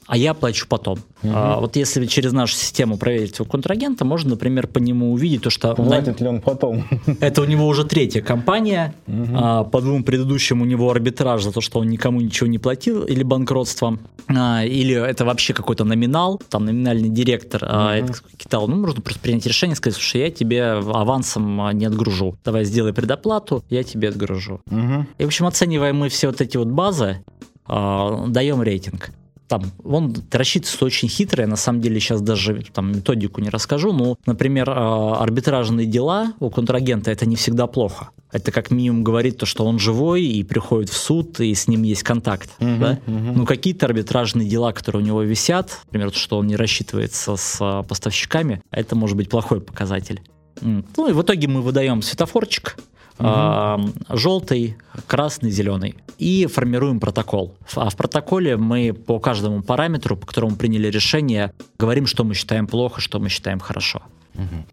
а 0.07 0.17
я 0.17 0.35
плачу 0.35 0.67
потом. 0.69 0.99
Угу. 1.23 1.33
А, 1.35 1.61
вот 1.61 1.77
если 1.77 2.07
через 2.07 2.33
нашу 2.33 2.55
систему 2.55 2.97
проверить 2.97 3.41
у 3.41 3.45
контрагента, 3.45 4.05
можно, 4.05 4.31
например, 4.31 4.67
по 4.67 4.79
нему 4.79 5.13
увидеть 5.13 5.43
то, 5.43 5.51
что... 5.51 5.75
Платит 5.75 6.21
на... 6.21 6.25
ли 6.25 6.29
он 6.31 6.41
потом? 6.41 6.85
Это 7.21 7.43
у 7.43 7.45
него 7.45 7.67
уже 7.67 7.85
третья 7.85 8.21
компания. 8.21 8.95
Угу. 9.07 9.27
А, 9.35 9.65
по 9.65 9.81
двум 9.81 10.05
предыдущим 10.05 10.63
у 10.63 10.65
него 10.65 10.91
арбитраж 10.91 11.43
за 11.43 11.53
то, 11.53 11.61
что 11.61 11.81
он 11.81 11.89
никому 11.89 12.21
ничего 12.21 12.47
не 12.47 12.59
платил, 12.59 13.05
или 13.05 13.23
банкротство, 13.23 13.99
а, 14.29 14.65
или 14.65 14.95
это 14.95 15.25
вообще 15.25 15.55
какой-то 15.55 15.85
номинал, 15.85 16.41
там 16.49 16.67
номинальный 16.67 17.09
директор 17.09 17.63
угу. 17.63 17.73
а, 17.73 17.97
это 17.97 18.15
китал. 18.37 18.69
Ну, 18.69 18.77
можно 18.77 19.01
просто 19.01 19.21
принять 19.21 19.47
решение, 19.47 19.77
сказать, 19.77 19.97
слушай, 19.97 20.21
я 20.21 20.31
тебе 20.31 20.65
авансом 20.65 21.71
не 21.73 21.87
отгружу. 21.87 22.37
Давай 22.45 22.65
сделай 22.65 22.93
предоплату, 22.93 23.65
я 23.71 23.83
тебе 23.83 24.09
отгружу. 24.09 24.61
Угу. 24.71 25.07
И, 25.19 25.25
в 25.25 25.27
общем, 25.27 25.47
оцениваем 25.47 25.97
мы 25.97 26.09
все 26.09 26.27
вот 26.27 26.41
эти 26.41 26.57
вот 26.57 26.69
базы, 26.69 27.25
а, 27.67 28.27
даем 28.27 28.63
рейтинг 28.63 29.11
там, 29.49 29.65
он 29.85 30.15
рассчитывается 30.31 30.85
очень 30.85 31.09
хитро, 31.09 31.43
я 31.43 31.49
на 31.49 31.57
самом 31.57 31.81
деле 31.81 32.01
сейчас 32.01 32.23
даже 32.23 32.65
там 32.73 32.93
методику 32.93 33.41
не 33.41 33.51
расскажу, 33.51 33.93
но, 33.93 34.17
например, 34.27 34.71
а, 34.71 35.19
арбитражные 35.21 35.87
дела 35.87 36.33
у 36.41 36.51
контрагента 36.51 37.11
это 37.11 37.27
не 37.27 37.37
всегда 37.37 37.67
плохо. 37.67 38.11
Это 38.33 38.51
как 38.51 38.71
минимум 38.71 39.05
говорит 39.05 39.39
то, 39.39 39.47
что 39.47 39.65
он 39.65 39.79
живой 39.79 40.25
и 40.25 40.43
приходит 40.43 40.91
в 40.91 40.97
суд, 40.97 41.39
и 41.41 41.55
с 41.55 41.69
ним 41.69 41.83
есть 41.83 42.03
контакт. 42.03 42.51
Uh-huh, 42.59 42.79
да? 42.79 42.93
uh-huh. 43.07 43.33
Ну, 43.37 43.47
какие-то 43.47 43.87
арбитражные 43.87 44.49
дела, 44.49 44.73
которые 44.73 45.03
у 45.03 45.07
него 45.07 45.23
висят, 45.23 45.79
например, 45.87 46.11
то, 46.11 46.19
что 46.19 46.39
он 46.39 46.47
не 46.47 46.57
рассчитывается 46.57 47.37
с 47.37 47.59
а, 47.61 47.83
поставщиками, 47.83 48.63
это 48.71 48.97
может 48.97 49.17
быть 49.17 49.29
плохой 49.29 49.61
показатель. 49.61 50.21
Ну 50.61 51.09
и 51.09 51.13
в 51.13 51.21
итоге 51.21 51.49
мы 51.49 51.63
выдаем 51.63 52.01
светофорчик, 52.01 52.77
угу. 53.19 53.93
желтый, 54.11 54.77
красный, 55.07 55.51
зеленый. 55.51 55.97
И 56.19 56.47
формируем 56.47 57.01
протокол. 57.01 57.55
А 57.75 57.91
в 57.91 57.97
протоколе 57.97 58.57
мы 58.57 58.93
по 58.93 59.19
каждому 59.19 59.63
параметру, 59.63 60.17
по 60.17 60.27
которому 60.27 60.57
приняли 60.57 60.89
решение, 60.89 61.53
говорим, 61.79 62.07
что 62.07 62.25
мы 62.25 62.35
считаем 62.35 62.67
плохо, 62.67 63.01
что 63.01 63.19
мы 63.19 63.29
считаем 63.29 63.59
хорошо. 63.59 64.03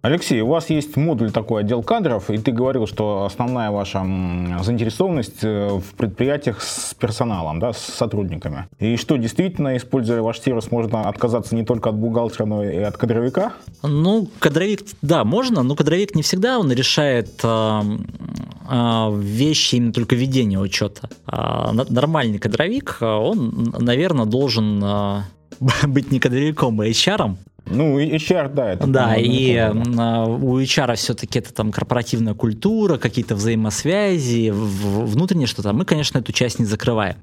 Алексей, 0.01 0.41
у 0.41 0.47
вас 0.47 0.69
есть 0.69 0.97
модуль 0.97 1.31
такой 1.31 1.61
отдел 1.61 1.83
кадров, 1.83 2.29
и 2.29 2.37
ты 2.37 2.51
говорил, 2.51 2.87
что 2.87 3.25
основная 3.25 3.71
ваша 3.71 3.99
заинтересованность 4.61 5.43
э, 5.43 5.69
в 5.77 5.93
предприятиях 5.95 6.61
с 6.61 6.93
персоналом, 6.95 7.59
да, 7.59 7.73
с 7.73 7.77
сотрудниками. 7.77 8.67
И 8.79 8.97
что, 8.97 9.17
действительно, 9.17 9.77
используя 9.77 10.21
ваш 10.21 10.39
сервис, 10.39 10.71
можно 10.71 11.01
отказаться 11.01 11.55
не 11.55 11.63
только 11.63 11.89
от 11.89 11.95
бухгалтера, 11.95 12.45
но 12.45 12.63
и 12.63 12.77
от 12.77 12.97
кадровика? 12.97 13.53
Ну, 13.83 14.27
кадровик, 14.39 14.81
да, 15.01 15.23
можно, 15.23 15.63
но 15.63 15.75
кадровик 15.75 16.15
не 16.15 16.23
всегда 16.23 16.59
он 16.59 16.71
решает 16.71 17.39
э, 17.43 17.81
э, 18.69 19.15
вещи 19.19 19.75
именно 19.75 19.93
только 19.93 20.15
ведения 20.15 20.59
учета. 20.59 21.09
Э, 21.27 21.71
нормальный 21.89 22.39
кадровик, 22.39 22.97
он, 23.01 23.73
наверное, 23.77 24.25
должен... 24.25 24.83
Быть 25.83 26.11
некадревиком 26.11 26.81
и 26.81 26.89
HR. 26.89 27.35
Ну, 27.65 27.99
HR, 27.99 28.53
да. 28.53 28.71
Это, 28.73 28.87
Да, 28.87 29.15
и 29.15 29.53
э, 29.53 29.71
у 29.71 30.59
HR 30.59 30.95
все-таки 30.95 31.39
это 31.39 31.53
там 31.53 31.71
корпоративная 31.71 32.33
культура, 32.33 32.97
какие-то 32.97 33.35
взаимосвязи, 33.35 34.51
внутреннее 34.51 35.47
что-то. 35.47 35.71
Мы, 35.73 35.85
конечно, 35.85 36.19
эту 36.19 36.31
часть 36.31 36.59
не 36.59 36.65
закрываем. 36.65 37.17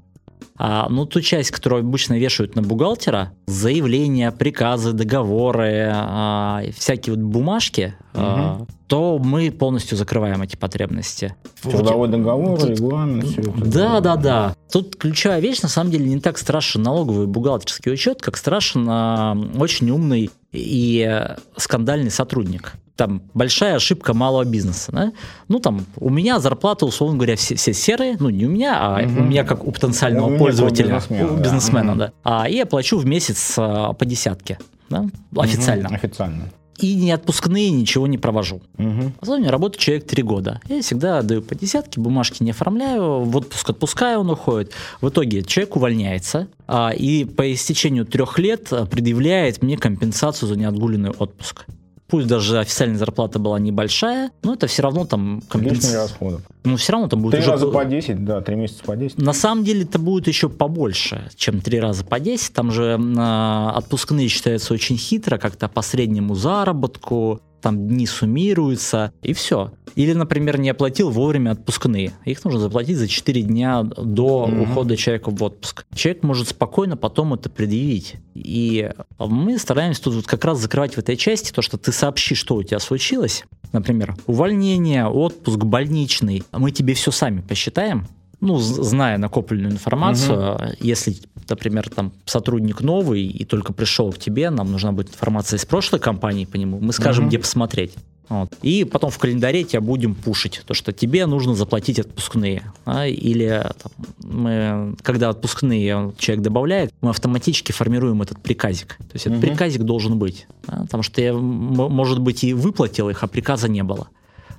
А, 0.57 0.87
ну, 0.89 1.05
ту 1.05 1.21
часть, 1.21 1.51
которую 1.51 1.81
обычно 1.81 2.19
вешают 2.19 2.55
на 2.55 2.61
бухгалтера, 2.61 3.31
заявления, 3.47 4.31
приказы, 4.31 4.91
договоры, 4.91 5.89
а, 5.91 6.63
всякие 6.77 7.15
вот 7.15 7.23
бумажки, 7.23 7.95
а, 8.13 8.65
то 8.87 9.19
мы 9.19 9.51
полностью 9.51 9.97
закрываем 9.97 10.41
эти 10.41 10.55
потребности. 10.55 11.35
Трудовой 11.61 12.09
договор, 12.09 12.59
Тут- 12.59 12.71
регламент, 12.71 13.25
все 13.25 13.41
это. 13.41 13.51
Да, 13.65 13.99
да, 14.01 14.15
да. 14.15 14.55
Тут 14.71 14.97
ключевая 14.97 15.39
вещь, 15.39 15.61
на 15.61 15.69
самом 15.69 15.91
деле, 15.91 16.05
не 16.05 16.19
так 16.19 16.37
страшен 16.37 16.81
налоговый 16.83 17.27
бухгалтерский 17.27 17.93
учет, 17.93 18.21
как 18.21 18.35
страшен 18.35 18.85
а, 18.89 19.37
очень 19.57 19.89
умный 19.89 20.29
и 20.51 21.07
э, 21.07 21.35
скандальный 21.55 22.11
сотрудник. 22.11 22.73
Там 22.99 23.21
большая 23.33 23.75
ошибка 23.77 24.13
малого 24.13 24.43
бизнеса. 24.43 24.91
Да? 24.91 25.13
Ну, 25.47 25.59
там, 25.59 25.85
у 25.95 26.09
меня 26.09 26.39
зарплата, 26.41 26.85
условно 26.85 27.15
говоря, 27.15 27.37
все, 27.37 27.55
все 27.55 27.73
серые, 27.73 28.17
ну, 28.19 28.29
не 28.29 28.45
у 28.45 28.49
меня, 28.49 28.77
а 28.77 29.01
у 29.01 29.23
меня 29.23 29.45
как 29.45 29.65
у 29.65 29.71
потенциального 29.71 30.35
У 30.35 30.37
пользователя, 30.37 30.95
бизнесмена, 30.95 31.31
у 31.31 31.35
да. 31.37 31.41
бизнесмена, 31.43 31.91
Мгм. 31.91 31.97
да. 31.99 32.11
А 32.23 32.49
я 32.49 32.65
плачу 32.65 32.97
в 32.97 33.05
месяц 33.05 33.55
а, 33.57 33.93
по 33.93 34.03
десятке, 34.05 34.59
да, 34.89 35.05
официально. 35.37 35.87
Мгм, 35.87 35.95
Официально. 35.95 36.49
И 36.77 36.95
не 36.95 37.11
отпускные 37.11 37.71
ничего 37.71 38.05
не 38.05 38.17
провожу. 38.17 38.61
Мгм. 38.77 39.13
А 39.21 39.31
у 39.31 39.37
меня 39.37 39.49
работает 39.51 39.81
человек 39.81 40.05
три 40.05 40.21
года. 40.21 40.59
Я 40.67 40.81
всегда 40.81 41.21
даю 41.21 41.41
по 41.41 41.55
десятке, 41.55 42.01
бумажки 42.01 42.43
не 42.43 42.51
оформляю, 42.51 43.21
в 43.23 43.37
отпуск 43.37 43.69
отпускаю, 43.69 44.19
он 44.19 44.29
уходит. 44.29 44.73
В 44.99 45.07
итоге 45.07 45.43
человек 45.43 45.77
увольняется, 45.77 46.47
а, 46.67 46.89
и 46.89 47.23
по 47.23 47.49
истечению 47.53 48.05
трех 48.05 48.37
лет 48.39 48.69
предъявляет 48.91 49.61
мне 49.63 49.77
компенсацию 49.77 50.49
за 50.49 50.57
неотгуленный 50.57 51.11
отпуск. 51.11 51.65
Пусть 52.09 52.27
даже 52.27 52.59
официальная 52.59 52.97
зарплата 52.97 53.37
была 53.39 53.59
небольшая, 53.59 54.31
но 54.43 54.55
это 54.55 54.65
все 54.67 54.81
равно 54.81 55.05
там 55.05 55.35
Лишние 55.35 55.49
компенсация. 55.49 56.01
расходы. 56.01 56.37
Ну, 56.63 56.75
все 56.75 56.91
равно 56.93 57.07
там 57.07 57.21
будет 57.21 57.33
Три 57.33 57.41
уже... 57.41 57.51
раза 57.51 57.67
по 57.67 57.85
10, 57.85 58.25
да, 58.25 58.41
три 58.41 58.55
месяца 58.55 58.83
по 58.83 58.95
10. 58.95 59.17
На 59.19 59.33
самом 59.33 59.63
деле 59.63 59.83
это 59.83 59.99
будет 59.99 60.27
еще 60.27 60.49
побольше, 60.49 61.29
чем 61.35 61.61
три 61.61 61.79
раза 61.79 62.03
по 62.03 62.19
10. 62.19 62.51
Там 62.53 62.71
же 62.71 62.99
а, 63.17 63.73
отпускные 63.75 64.27
считаются 64.27 64.73
очень 64.73 64.97
хитро, 64.97 65.37
как-то 65.37 65.67
по 65.69 65.81
среднему 65.83 66.33
заработку, 66.35 67.41
там 67.61 67.87
дни 67.87 68.05
суммируются, 68.05 69.11
и 69.21 69.33
все. 69.33 69.71
Или, 69.95 70.13
например, 70.13 70.59
не 70.59 70.69
оплатил 70.69 71.09
вовремя 71.09 71.51
отпускные. 71.51 72.13
Их 72.25 72.43
нужно 72.45 72.59
заплатить 72.59 72.97
за 72.97 73.07
4 73.07 73.41
дня 73.41 73.83
до 73.83 74.47
Мгм. 74.47 74.61
ухода 74.61 74.95
человека 74.95 75.31
в 75.31 75.43
отпуск. 75.43 75.85
Человек 75.93 76.23
может 76.23 76.49
спокойно 76.49 76.95
потом 76.95 77.33
это 77.33 77.49
предъявить. 77.49 78.15
И 78.35 78.89
мы 79.19 79.57
стараемся 79.57 80.03
тут 80.03 80.13
вот 80.15 80.27
как 80.27 80.45
раз 80.45 80.59
закрывать 80.59 80.93
в 80.95 80.99
этой 80.99 81.17
части 81.17 81.51
то, 81.51 81.61
что 81.61 81.77
ты 81.77 81.91
сообщишь, 81.91 82.37
что 82.37 82.55
у 82.55 82.63
тебя 82.63 82.79
случилось. 82.79 83.43
Например, 83.73 84.15
увольнение, 84.25 85.05
отпуск, 85.07 85.59
больничный. 85.59 86.43
Мы 86.51 86.71
тебе 86.71 86.93
все 86.93 87.11
сами 87.11 87.41
посчитаем, 87.41 88.07
ну, 88.41 88.57
зная 88.57 89.17
накопленную 89.17 89.71
информацию, 89.73 90.75
если, 90.79 91.15
например, 91.49 91.89
там 91.89 92.11
сотрудник 92.25 92.81
новый 92.81 93.23
и 93.25 93.45
только 93.45 93.73
пришел 93.73 94.11
к 94.13 94.17
тебе, 94.17 94.49
нам 94.49 94.71
нужна 94.71 94.91
будет 94.91 95.09
информация 95.09 95.57
из 95.57 95.65
прошлой 95.65 95.99
компании 95.99 96.45
по 96.45 96.55
нему, 96.57 96.79
мы 96.79 96.93
скажем, 96.93 97.25
Мгм. 97.25 97.29
где 97.29 97.39
посмотреть. 97.39 97.93
Вот. 98.29 98.53
И 98.61 98.83
потом 98.83 99.09
в 99.09 99.17
календаре 99.17 99.63
тебя 99.63 99.81
будем 99.81 100.13
пушить, 100.13 100.61
то 100.67 100.75
что 100.75 100.91
тебе 100.93 101.25
нужно 101.25 101.55
заплатить 101.55 101.99
отпускные. 101.99 102.61
а, 102.85 103.07
или 103.07 103.65
там, 103.81 103.91
мы, 104.19 104.95
когда 105.01 105.29
отпускные 105.29 106.13
человек 106.19 106.43
добавляет, 106.43 106.91
мы 107.01 107.09
автоматически 107.09 107.71
формируем 107.71 108.21
этот 108.21 108.39
приказик. 108.39 108.97
То 108.97 109.13
есть 109.15 109.25
этот 109.25 109.39
Мгм. 109.39 109.47
приказик 109.47 109.81
должен 109.81 110.19
быть. 110.19 110.45
да, 110.67 110.81
потому 110.83 111.01
что 111.01 111.19
я, 111.21 111.33
может 111.33 112.19
быть, 112.19 112.43
и 112.43 112.53
выплатил 112.53 113.09
их, 113.09 113.23
а 113.23 113.27
приказа 113.27 113.67
не 113.67 113.81
было. 113.83 114.07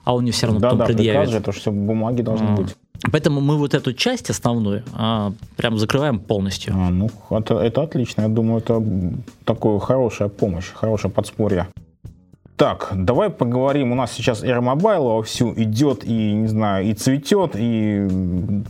А 0.05 0.15
он 0.15 0.23
мне 0.23 0.33
все 0.33 0.47
равно 0.47 0.61
Да, 0.61 0.69
потом 0.71 0.79
да, 0.79 0.87
предъявит. 0.87 1.29
же, 1.31 1.39
это 1.39 1.53
все 1.53 1.71
бумаги 1.71 2.23
должны 2.23 2.47
А. 2.49 2.57
быть. 2.57 2.75
Поэтому 3.11 3.41
мы 3.41 3.57
вот 3.57 3.73
эту 3.75 3.95
часть 3.95 4.29
основную 4.31 4.83
а, 4.95 5.33
прям 5.57 5.79
закрываем 5.79 6.19
полностью. 6.19 6.75
А, 6.77 6.91
ну, 6.91 7.09
это, 7.31 7.59
это 7.59 7.83
отлично. 7.83 8.23
Я 8.23 8.29
думаю, 8.29 8.59
это 8.59 8.83
такая 9.45 9.79
хорошая 9.79 10.29
помощь, 10.29 10.71
хорошее 10.73 11.11
подспорье. 11.13 11.69
Так, 12.57 12.91
давай 12.95 13.31
поговорим. 13.31 13.91
У 13.93 13.95
нас 13.95 14.13
сейчас 14.13 14.45
Air 14.45 14.61
Mobile 14.61 14.99
вовсю 15.17 15.55
идет 15.57 16.05
и, 16.05 16.33
не 16.33 16.47
знаю, 16.47 16.85
и 16.85 16.93
цветет, 16.93 17.53
и 17.55 18.07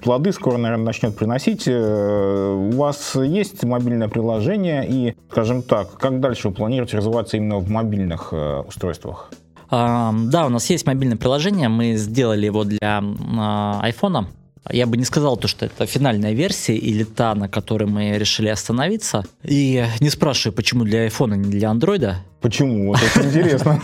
плоды 0.00 0.30
скоро, 0.32 0.58
наверное, 0.58 0.84
начнет 0.84 1.16
приносить. 1.16 1.64
Э, 1.66 2.52
У 2.72 2.76
вас 2.76 3.16
есть 3.16 3.64
мобильное 3.64 4.06
приложение, 4.06 4.86
и, 4.88 5.16
скажем 5.32 5.62
так, 5.62 5.92
как 5.94 6.20
дальше 6.20 6.50
вы 6.50 6.54
планируете 6.54 6.98
развиваться 6.98 7.36
именно 7.36 7.58
в 7.58 7.68
мобильных 7.68 8.28
э, 8.30 8.60
устройствах? 8.60 9.32
А, 9.70 10.12
да, 10.12 10.46
у 10.46 10.48
нас 10.48 10.68
есть 10.70 10.86
мобильное 10.86 11.16
приложение, 11.16 11.68
мы 11.68 11.94
сделали 11.94 12.46
его 12.46 12.64
для 12.64 13.02
а, 13.02 13.80
айфона. 13.82 14.28
Я 14.70 14.86
бы 14.86 14.96
не 14.96 15.04
сказал 15.04 15.36
то, 15.36 15.48
что 15.48 15.66
это 15.66 15.86
финальная 15.86 16.32
версия 16.32 16.76
или 16.76 17.02
та, 17.02 17.34
на 17.34 17.48
которой 17.48 17.88
мы 17.88 18.18
решили 18.18 18.48
остановиться. 18.48 19.24
И 19.42 19.84
не 20.00 20.10
спрашивай, 20.10 20.54
почему 20.54 20.84
для 20.84 21.02
айфона, 21.02 21.34
не 21.34 21.50
для 21.50 21.70
андроида. 21.70 22.18
Почему? 22.40 22.88
Вот 22.88 23.00
это 23.02 23.26
интересно. 23.26 23.80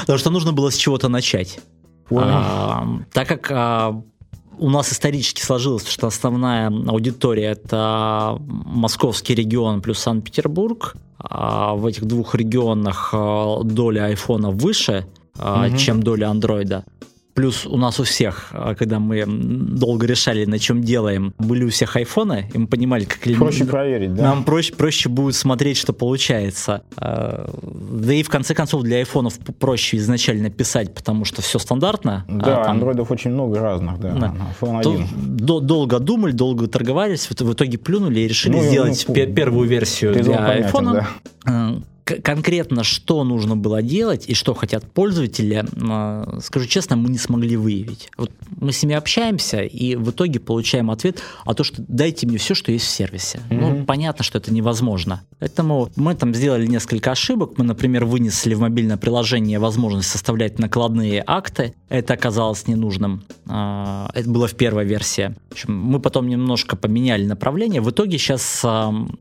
Потому 0.00 0.18
что 0.18 0.30
нужно 0.30 0.52
было 0.52 0.70
с 0.70 0.76
чего-то 0.76 1.08
начать. 1.08 1.60
А, 2.10 2.86
так 3.12 3.28
как 3.28 3.50
а, 3.50 4.02
у 4.62 4.70
нас 4.70 4.92
исторически 4.92 5.40
сложилось, 5.42 5.86
что 5.88 6.06
основная 6.06 6.68
аудитория 6.68 7.50
это 7.52 8.36
московский 8.40 9.34
регион 9.34 9.80
плюс 9.82 9.98
Санкт-Петербург, 9.98 10.94
а 11.18 11.74
в 11.74 11.86
этих 11.86 12.04
двух 12.04 12.34
регионах 12.34 13.10
а, 13.12 13.62
доля 13.64 14.06
айфона 14.06 14.50
выше, 14.50 15.06
Мгм. 15.38 15.76
чем 15.78 16.02
доля 16.02 16.28
андроида. 16.30 16.84
Плюс 17.34 17.64
у 17.66 17.78
нас 17.78 17.98
у 17.98 18.04
всех, 18.04 18.48
а, 18.52 18.74
когда 18.74 18.98
мы 18.98 19.24
долго 19.26 20.06
решали, 20.06 20.44
на 20.44 20.58
чем 20.58 20.82
делаем, 20.82 21.32
были 21.38 21.64
у 21.64 21.70
всех 21.70 21.96
айфоны, 21.96 22.50
и 22.52 22.58
мы 22.58 22.66
понимали, 22.66 23.04
как 23.04 23.24
ли- 23.26 23.34
Проще 23.34 23.64
проверить, 23.64 24.14
да? 24.14 24.22
нам 24.24 24.44
проще, 24.44 24.74
проще 24.74 25.08
будет 25.08 25.34
смотреть, 25.34 25.78
что 25.78 25.94
получается. 25.94 26.82
А, 26.96 27.48
Да 27.92 28.12
и 28.12 28.22
в 28.22 28.28
конце 28.28 28.54
концов 28.54 28.82
для 28.82 28.96
айфонов 28.98 29.38
проще 29.58 29.96
изначально 29.96 30.50
писать, 30.50 30.92
потому 30.94 31.24
что 31.24 31.40
все 31.40 31.58
стандартно. 31.58 32.24
а 32.28 32.32
Да, 32.32 32.62
там 32.64 32.72
андроидов 32.72 33.10
очень 33.10 33.30
много 33.30 33.60
разных, 33.60 33.98
да. 33.98 34.10
Да. 34.12 34.34
iPhone 34.60 34.82
то- 34.82 34.90
1. 34.92 35.06
до- 35.36 35.60
долго 35.60 35.98
думали, 36.00 36.32
долго 36.32 36.66
торговались, 36.66 37.26
в 37.30 37.32
в 37.42 37.52
итоге 37.54 37.78
плюнули 37.78 38.20
и 38.20 38.28
решили 38.28 38.56
Ну, 38.56 38.62
сделать 38.62 39.04
ну, 39.08 39.14
пе- 39.14 39.26
первую 39.26 39.68
версию 39.68 40.12
для 40.14 40.36
понятен, 40.36 40.64
айфона. 40.64 41.06
да. 41.44 41.74
Конкретно, 42.04 42.82
что 42.82 43.22
нужно 43.22 43.56
было 43.56 43.80
делать 43.80 44.24
и 44.28 44.34
что 44.34 44.54
хотят 44.54 44.84
пользователи, 44.90 45.64
э, 45.72 46.40
скажу 46.40 46.66
честно, 46.66 46.96
мы 46.96 47.08
не 47.10 47.18
смогли 47.18 47.56
выявить. 47.56 48.10
Вот 48.16 48.30
мы 48.60 48.72
с 48.72 48.82
ними 48.82 48.94
общаемся 48.96 49.62
и 49.62 49.94
в 49.94 50.10
итоге 50.10 50.40
получаем 50.40 50.90
ответ 50.90 51.20
о 51.44 51.54
том, 51.54 51.64
что 51.64 51.82
дайте 51.86 52.26
мне 52.26 52.38
все, 52.38 52.54
что 52.54 52.72
есть 52.72 52.86
в 52.86 52.90
сервисе. 52.90 53.40
Ну, 53.50 53.70
Мгм. 53.70 53.86
понятно, 53.86 54.24
что 54.24 54.38
это 54.38 54.52
невозможно. 54.52 55.22
Поэтому 55.38 55.90
мы 55.96 56.14
там 56.14 56.34
сделали 56.34 56.66
несколько 56.66 57.12
ошибок. 57.12 57.52
Мы, 57.56 57.64
например, 57.64 58.04
вынесли 58.04 58.54
в 58.54 58.60
мобильное 58.60 58.96
приложение 58.96 59.58
возможность 59.60 60.08
составлять 60.08 60.58
накладные 60.58 61.22
акты. 61.26 61.74
Это 61.92 62.14
оказалось 62.14 62.66
ненужным. 62.66 63.22
А, 63.46 64.10
Это 64.14 64.30
было 64.30 64.48
в 64.48 64.54
первой 64.54 64.86
версии. 64.86 65.34
Мы 65.66 66.00
потом 66.00 66.26
немножко 66.26 66.74
поменяли 66.74 67.26
направление. 67.26 67.82
В 67.82 67.90
итоге 67.90 68.16
сейчас 68.16 68.64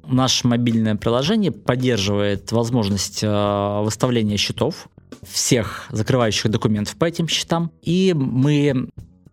наше 0.07 0.47
мобильное 0.47 0.95
приложение 0.95 1.51
поддерживает 1.51 2.53
возможность 2.53 3.23
а, 3.25 3.81
выставления 3.81 4.37
счетов 4.37 4.87
всех 5.29 5.87
закрывающих 5.89 6.49
документов 6.49 6.95
по 6.95 7.03
этим 7.03 7.27
счетам. 7.27 7.71
И 7.81 8.13
мы 8.15 8.87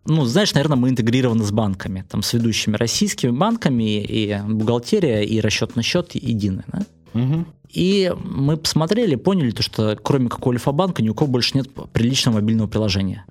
ну, 0.04 0.24
знаешь, 0.24 0.52
наверное, 0.54 0.76
мы 0.76 0.88
интегрированы 0.88 1.44
с 1.44 1.52
банками, 1.52 2.04
там, 2.10 2.22
с 2.22 2.32
ведущими 2.32 2.74
российскими 2.74 3.30
банками, 3.30 4.02
и 4.02 4.36
бухгалтерия, 4.48 5.20
и 5.20 5.38
расчетный 5.40 5.84
счет 5.84 6.16
едины. 6.16 6.64
Да? 6.66 6.82
Мгм. 7.12 7.46
И 7.70 8.12
мы 8.24 8.56
посмотрели, 8.56 9.14
поняли, 9.14 9.50
то, 9.50 9.62
что 9.62 9.98
кроме 10.02 10.28
как 10.28 10.46
у 10.46 10.50
Альфа-банка 10.50 11.02
ни 11.02 11.08
у 11.08 11.14
кого 11.14 11.30
больше 11.30 11.56
нет 11.56 11.68
приличного 11.92 12.36
мобильного 12.36 12.68
приложения. 12.68 13.24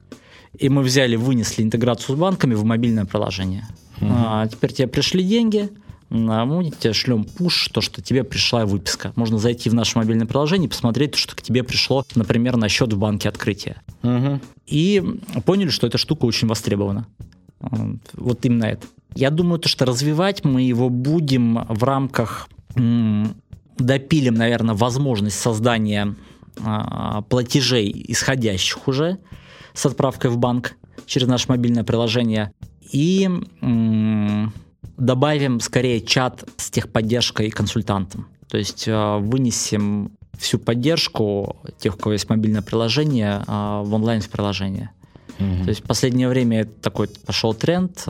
И 0.57 0.69
мы 0.69 0.81
взяли, 0.81 1.15
вынесли 1.15 1.63
интеграцию 1.63 2.15
с 2.15 2.19
банками 2.19 2.53
в 2.53 2.63
мобильное 2.63 3.05
приложение. 3.05 3.67
А, 4.01 4.47
теперь 4.47 4.73
тебе 4.73 4.87
пришли 4.87 5.23
деньги, 5.23 5.69
мы 6.09 6.71
тебе 6.71 6.93
шлем 6.93 7.25
пуш, 7.25 7.69
то, 7.69 7.81
что 7.81 8.01
тебе 8.01 8.23
пришла 8.23 8.65
выписка. 8.65 9.11
Можно 9.15 9.39
зайти 9.39 9.69
в 9.69 9.73
наше 9.73 9.97
мобильное 9.97 10.25
приложение 10.25 10.67
и 10.67 10.69
посмотреть, 10.69 11.11
то, 11.11 11.17
что 11.17 11.35
к 11.35 11.41
тебе 11.41 11.63
пришло, 11.63 12.05
например, 12.15 12.55
на 12.57 12.69
счет 12.69 12.93
в 12.93 12.97
банке 12.97 13.27
открытия. 13.27 13.81
Мгм. 14.03 14.41
И 14.65 15.03
поняли, 15.45 15.69
что 15.69 15.87
эта 15.87 15.97
штука 15.97 16.25
очень 16.25 16.47
востребована. 16.47 17.07
А, 17.59 17.75
Вот 18.13 18.45
именно 18.45 18.65
это. 18.65 18.87
Я 19.15 19.31
думаю, 19.31 19.59
то, 19.59 19.67
что 19.67 19.85
развивать 19.85 20.45
мы 20.45 20.61
его 20.61 20.89
будем 20.89 21.65
в 21.67 21.83
рамках 21.83 22.47
допилим, 23.77 24.35
наверное, 24.35 24.75
возможность 24.75 25.39
создания 25.39 26.15
а, 26.63 27.21
платежей 27.23 27.93
исходящих 28.07 28.87
уже 28.87 29.17
с 29.73 29.85
отправкой 29.85 30.31
в 30.31 30.37
банк 30.37 30.75
через 31.05 31.27
наше 31.27 31.49
мобильное 31.49 31.83
приложение. 31.83 32.51
И 32.91 33.29
добавим 34.97 35.59
скорее 35.59 36.01
чат 36.01 36.43
с 36.57 36.69
техподдержкой 36.71 37.47
и 37.47 37.49
консультантом. 37.49 38.27
То 38.49 38.57
есть 38.57 38.87
э, 38.87 39.17
вынесем 39.17 40.11
всю 40.37 40.57
поддержку 40.57 41.57
тех, 41.79 41.95
у 41.95 41.97
кого 41.97 42.13
есть 42.13 42.29
мобильное 42.29 42.61
приложение, 42.61 43.43
э, 43.45 43.81
в 43.83 43.93
онлайн-приложение. 43.93 44.91
Mm-hmm. 45.37 45.63
То 45.63 45.69
есть 45.69 45.83
в 45.83 45.87
последнее 45.87 46.29
время 46.29 46.65
такой 46.65 47.09
пошел 47.25 47.53
тренд. 47.53 48.03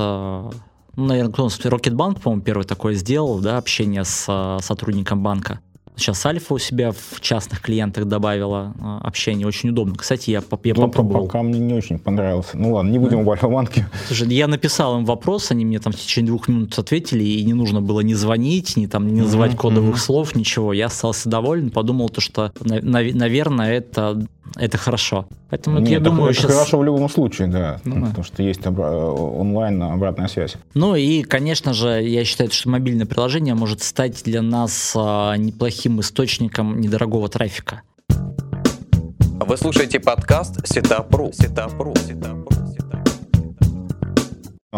Наверное, 0.97 1.31
кто 1.31 1.49
Рокетбанк, 1.69 2.19
по-моему, 2.19 2.43
первый 2.43 2.63
такой 2.63 2.95
сделал, 2.95 3.39
да, 3.39 3.57
общение 3.57 4.03
с 4.03 4.59
сотрудником 4.61 5.23
банка. 5.23 5.61
Сейчас 5.97 6.23
Альфа 6.27 6.53
у 6.53 6.59
себя 6.59 6.91
в 6.91 7.21
частных 7.21 7.59
клиентах 7.59 8.05
добавила 8.05 8.75
а, 8.79 8.99
общение. 9.03 9.47
Очень 9.47 9.69
удобно. 9.69 9.95
Кстати, 9.95 10.29
я, 10.29 10.43
я 10.63 10.73
ну, 10.75 10.81
попробовал. 10.87 11.25
Пока 11.25 11.41
мне 11.41 11.59
не 11.59 11.73
очень 11.73 11.97
понравился. 11.97 12.55
Ну 12.55 12.73
ладно, 12.73 12.91
не 12.91 12.99
будем 12.99 13.19
да. 13.19 13.23
в 13.23 13.31
Альфа-банке. 13.31 13.89
Слушай, 14.05 14.31
я 14.35 14.47
написал 14.47 14.99
им 14.99 15.05
вопрос, 15.05 15.49
они 15.49 15.65
мне 15.65 15.79
там 15.79 15.93
в 15.93 15.95
течение 15.95 16.29
двух 16.29 16.47
минут 16.47 16.77
ответили, 16.77 17.23
и 17.23 17.43
не 17.43 17.53
нужно 17.53 17.81
было 17.81 18.01
ни 18.01 18.13
звонить, 18.13 18.77
ни 18.77 18.85
там 18.85 19.07
не 19.11 19.21
называть 19.21 19.53
mm-hmm. 19.53 19.57
кодовых 19.57 19.95
mm-hmm. 19.95 19.99
слов, 19.99 20.35
ничего. 20.35 20.71
Я 20.71 20.85
остался 20.85 21.29
доволен, 21.29 21.71
подумал, 21.71 22.09
то, 22.09 22.21
что, 22.21 22.51
наверное, 22.61 23.73
это 23.73 24.23
это 24.55 24.77
хорошо. 24.77 25.27
Поэтому 25.49 25.79
Нет, 25.79 25.89
я 25.89 25.95
это, 25.97 26.05
думаю, 26.05 26.31
это 26.31 26.41
сейчас... 26.41 26.51
хорошо 26.51 26.79
в 26.79 26.83
любом 26.83 27.09
случае, 27.09 27.47
да, 27.47 27.79
ну, 27.83 28.07
потому 28.07 28.23
что 28.23 28.43
есть 28.43 28.61
обра- 28.61 29.11
онлайн 29.11 29.81
обратная 29.83 30.27
связь. 30.27 30.55
Ну 30.73 30.95
и, 30.95 31.23
конечно 31.23 31.73
же, 31.73 32.01
я 32.01 32.23
считаю, 32.25 32.51
что 32.51 32.69
мобильное 32.69 33.05
приложение 33.05 33.55
может 33.55 33.81
стать 33.81 34.23
для 34.23 34.41
нас 34.41 34.93
а, 34.95 35.35
неплохим 35.35 35.99
источником 36.01 36.79
недорогого 36.79 37.29
трафика. 37.29 37.81
Вы 38.09 39.55
слушаете 39.55 39.99
подкаст 39.99 40.67
Сетапру. 40.67 41.31
Сетапру. 41.31 41.93
Сетапру. 41.95 42.56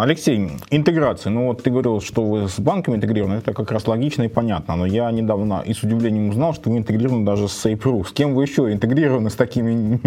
Алексей, 0.02 0.52
интеграция. 0.70 1.32
Ну 1.32 1.48
вот 1.48 1.64
ты 1.64 1.70
говорил, 1.70 2.02
что 2.02 2.24
вы 2.24 2.48
с 2.48 2.60
банками 2.60 2.96
интегрированы, 2.96 3.36
это 3.36 3.54
как 3.54 3.72
раз 3.72 3.88
логично 3.88 4.24
и 4.24 4.28
понятно, 4.28 4.76
но 4.76 4.86
я 4.86 5.12
недавно 5.12 5.62
и 5.66 5.74
с 5.74 5.84
удивлением 5.84 6.30
узнал, 6.30 6.54
что 6.54 6.70
вы 6.70 6.78
интегрированы 6.78 7.26
даже 7.26 7.48
с 7.48 7.66
SapeRu. 7.66 8.08
С 8.08 8.12
кем 8.12 8.34
вы 8.34 8.44
еще 8.44 8.72
интегрированы 8.72 9.30
с 9.30 9.36
такими, 9.36 10.00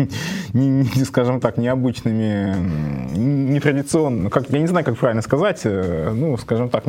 скажем 1.05 1.41
так, 1.41 1.59
необычными, 1.59 2.55
нетрадиционными, 3.17 4.29
как, 4.29 4.51
я 4.51 4.59
не 4.59 4.67
знаю, 4.67 4.85
как 4.85 4.97
правильно 4.97 5.23
сказать, 5.23 5.61
э, 5.65 6.13
ну, 6.15 6.37
скажем 6.37 6.69
так, 6.69 6.85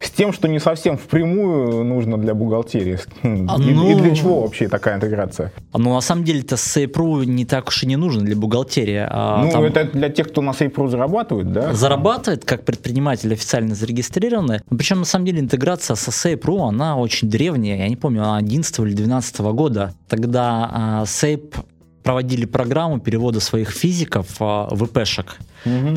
с 0.00 0.10
тем, 0.10 0.32
что 0.32 0.48
не 0.48 0.60
совсем 0.60 0.96
впрямую 0.96 1.84
нужно 1.84 2.18
для 2.18 2.34
бухгалтерии. 2.34 2.98
А 3.22 3.56
и, 3.58 3.74
ну, 3.74 3.90
и 3.90 3.94
для 3.94 4.14
чего 4.14 4.42
вообще 4.42 4.68
такая 4.68 4.96
интеграция? 4.96 5.52
Ну, 5.74 5.94
на 5.94 6.00
самом 6.00 6.24
деле, 6.24 6.40
это 6.40 6.54
SAPRU 6.54 7.24
не 7.24 7.44
так 7.44 7.68
уж 7.68 7.82
и 7.82 7.86
не 7.86 7.96
нужно 7.96 8.22
для 8.22 8.36
бухгалтерии. 8.36 9.06
А 9.08 9.42
ну, 9.44 9.50
там... 9.50 9.64
это 9.64 9.84
для 9.84 10.08
тех, 10.08 10.28
кто 10.28 10.40
на 10.40 10.50
SAPRU 10.50 10.88
зарабатывает, 10.88 11.52
да? 11.52 11.74
Зарабатывает, 11.74 12.44
как 12.44 12.64
предприниматель 12.64 13.32
официально 13.32 13.74
зарегистрированы. 13.74 14.62
Причем, 14.68 15.00
на 15.00 15.04
самом 15.04 15.26
деле, 15.26 15.40
интеграция 15.40 15.96
со 15.96 16.10
SAPRU, 16.10 16.68
она 16.68 16.96
очень 16.96 17.28
древняя. 17.28 17.78
Я 17.78 17.88
не 17.88 17.96
помню, 17.96 18.22
она 18.22 18.36
11 18.36 18.78
или 18.80 18.94
12 18.94 19.40
года. 19.40 19.94
Тогда 20.08 20.70
а, 20.72 21.02
SAP 21.04 21.54
проводили 22.08 22.46
программу 22.46 23.00
перевода 23.00 23.38
своих 23.38 23.68
физиков 23.68 24.28
а, 24.40 24.66
в 24.70 24.82
ИПшек, 24.84 25.36
угу. 25.66 25.94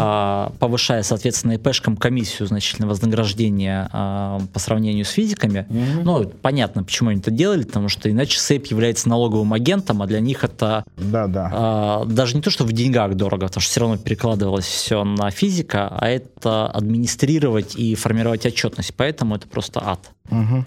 повышая, 0.60 1.04
соответственно, 1.04 1.54
ИПшкам 1.54 1.96
комиссию 1.96 2.50
значительное 2.50 2.90
вознаграждение 2.90 3.88
а, 3.94 4.42
по 4.52 4.60
сравнению 4.60 5.06
с 5.06 5.12
физиками. 5.12 5.66
Угу. 5.70 6.04
Ну, 6.04 6.30
понятно, 6.42 6.84
почему 6.84 7.12
они 7.12 7.22
это 7.22 7.32
делали, 7.32 7.64
потому 7.64 7.88
что 7.88 8.12
иначе 8.12 8.40
СЭП 8.40 8.66
является 8.66 9.08
налоговым 9.08 9.54
агентом, 9.54 10.02
а 10.02 10.06
для 10.06 10.20
них 10.20 10.44
это 10.44 10.84
да, 10.98 11.28
да. 11.28 12.04
даже 12.06 12.36
не 12.36 12.42
то, 12.42 12.50
что 12.50 12.66
в 12.66 12.74
деньгах 12.74 13.16
дорого, 13.16 13.48
потому 13.48 13.62
что 13.62 13.72
все 13.72 13.80
равно 13.80 13.96
перекладывалось 13.96 14.66
все 14.66 15.06
на 15.06 15.32
физика, 15.32 15.88
а 15.98 16.10
это 16.10 16.68
администрировать 16.68 17.78
и 17.78 17.96
формировать 17.96 18.46
отчетность, 18.46 18.94
поэтому 18.98 19.38
это 19.38 19.48
просто 19.48 19.82
ад. 19.82 20.12
Угу. 20.30 20.66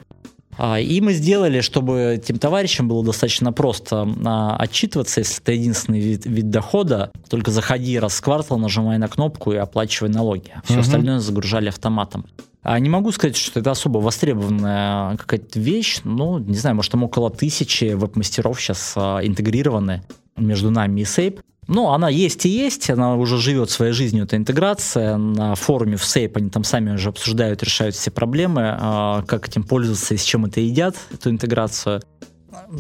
А, 0.59 0.79
и 0.79 1.01
мы 1.01 1.13
сделали, 1.13 1.61
чтобы 1.61 2.21
тем 2.25 2.39
товарищам 2.39 2.89
было 2.89 3.05
достаточно 3.05 3.53
просто 3.53 4.09
а, 4.25 4.57
отчитываться, 4.57 5.21
если 5.21 5.43
это 5.43 5.53
единственный 5.53 6.01
вид, 6.01 6.27
вид 6.27 6.51
дохода, 6.51 7.13
только 7.29 7.51
заходи 7.51 7.99
раз 7.99 8.15
в 8.15 8.23
квартал, 8.23 8.59
нажимай 8.59 8.99
на 8.99 9.09
кнопку 9.09 9.53
и 9.53 9.57
оплачивай 9.57 10.11
налоги. 10.11 10.53
Все 10.65 10.75
угу. 10.75 10.83
остальное 10.83 11.19
загружали 11.19 11.69
автоматом. 11.69 12.27
А 12.63 12.79
не 12.79 12.89
могу 12.89 13.13
сказать, 13.13 13.37
что 13.37 13.61
это 13.61 13.73
особо 13.73 13.99
востребованная 13.99 15.17
какая-то 15.17 15.61
вещь, 15.61 16.01
ну, 16.05 16.39
не 16.39 16.57
знаю, 16.57 16.77
может, 16.77 16.93
там 16.93 17.03
около 17.03 17.31
тысячи 17.31 17.93
веб-мастеров 17.93 18.59
сейчас 18.59 18.97
интегрированы 18.97 20.03
между 20.37 20.71
нами 20.71 21.03
и 21.03 21.05
Сейп. 21.05 21.41
Ну, 21.67 21.91
она 21.91 22.09
есть 22.09 22.45
и 22.47 22.49
есть, 22.49 22.91
она 22.91 23.17
уже 23.17 23.39
живет 23.39 23.71
своей 23.71 23.93
жизнью, 23.93 24.25
эта 24.25 24.37
интеграция. 24.37 25.17
На 25.17 25.55
форуме 25.55 25.97
в 25.97 26.03
Sape 26.03 26.33
они 26.37 26.51
там 26.51 26.65
сами 26.65 26.93
уже 26.93 27.09
обсуждают, 27.09 27.63
решают 27.63 27.95
все 27.95 28.11
проблемы, 28.11 28.77
а, 28.79 29.23
как 29.23 29.49
этим 29.49 29.63
пользоваться 29.63 30.15
и 30.15 30.17
с 30.17 30.23
чем 30.23 30.45
это 30.45 30.61
едят, 30.61 30.97
эту 31.13 31.31
интеграцию. 31.31 32.03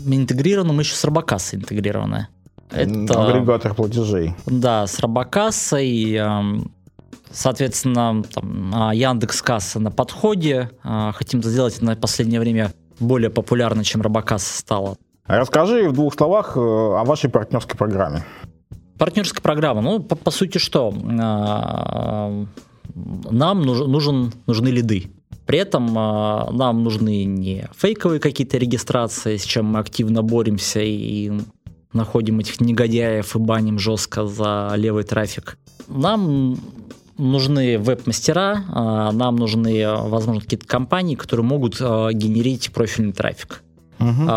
Интегрировано 0.06 0.72
мы 0.72 0.82
еще 0.82 0.94
с 0.94 1.04
Робокассой 1.04 1.58
интегрированы. 1.58 2.28
Это, 2.70 3.28
Агрегатор 3.28 3.74
платежей. 3.74 4.34
Да, 4.46 4.86
с 4.86 4.98
Робокассой, 4.98 6.20
соответственно, 7.30 8.22
там, 8.32 8.90
Яндекс 8.92 9.42
Касса 9.42 9.80
на 9.80 9.90
подходе. 9.90 10.70
А, 10.82 11.12
хотим 11.12 11.42
сделать 11.42 11.80
на 11.82 11.96
последнее 11.96 12.40
время 12.40 12.72
более 13.00 13.30
популярно, 13.30 13.84
чем 13.84 14.02
Робокасса 14.02 14.58
стала. 14.58 14.96
Расскажи 15.26 15.88
в 15.88 15.92
двух 15.92 16.14
словах 16.14 16.56
э, 16.56 16.60
о 16.60 17.02
вашей 17.04 17.30
партнерской 17.30 17.76
программе. 17.76 18.24
Партнерская 19.04 19.42
программа, 19.42 19.82
ну, 19.82 20.00
по, 20.00 20.16
по 20.16 20.30
сути, 20.30 20.56
что? 20.56 20.90
А, 21.20 22.46
нам 22.94 23.60
нужен, 23.60 24.32
нужны 24.46 24.68
лиды. 24.68 25.10
При 25.44 25.58
этом 25.58 25.94
а, 25.94 26.50
нам 26.50 26.82
нужны 26.82 27.24
не 27.24 27.68
фейковые 27.76 28.18
какие-то 28.18 28.56
регистрации, 28.56 29.36
с 29.36 29.42
чем 29.44 29.66
мы 29.66 29.80
активно 29.80 30.22
боремся 30.22 30.80
и 30.80 31.30
находим 31.92 32.38
этих 32.38 32.62
негодяев 32.62 33.36
и 33.36 33.38
баним 33.38 33.78
жестко 33.78 34.26
за 34.26 34.72
левый 34.74 35.04
трафик. 35.04 35.58
Нам 35.86 36.56
нужны 37.18 37.78
веб-мастера, 37.78 38.64
а, 38.70 39.12
нам 39.12 39.36
нужны, 39.36 39.86
возможно, 39.86 40.40
какие-то 40.40 40.66
компании, 40.66 41.14
которые 41.14 41.44
могут 41.44 41.74
генерить 41.74 42.72
профильный 42.72 43.12
трафик. 43.12 43.62
Угу. 44.00 44.30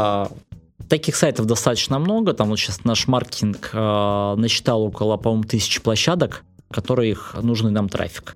Таких 0.90 1.16
сайтов 1.16 1.46
достаточно 1.46 2.00
много. 2.00 2.34
Там 2.34 2.50
вот 2.50 2.60
сейчас 2.60 2.84
наш 2.86 3.08
маркетинг 3.08 3.72
э, 3.74 4.36
насчитал 4.38 4.84
около, 4.84 5.18
по-моему, 5.18 5.44
тысячи 5.44 5.82
площадок, 5.82 6.44
которых 6.72 7.36
нужный 7.42 7.72
нам 7.72 7.90
трафик. 7.90 8.36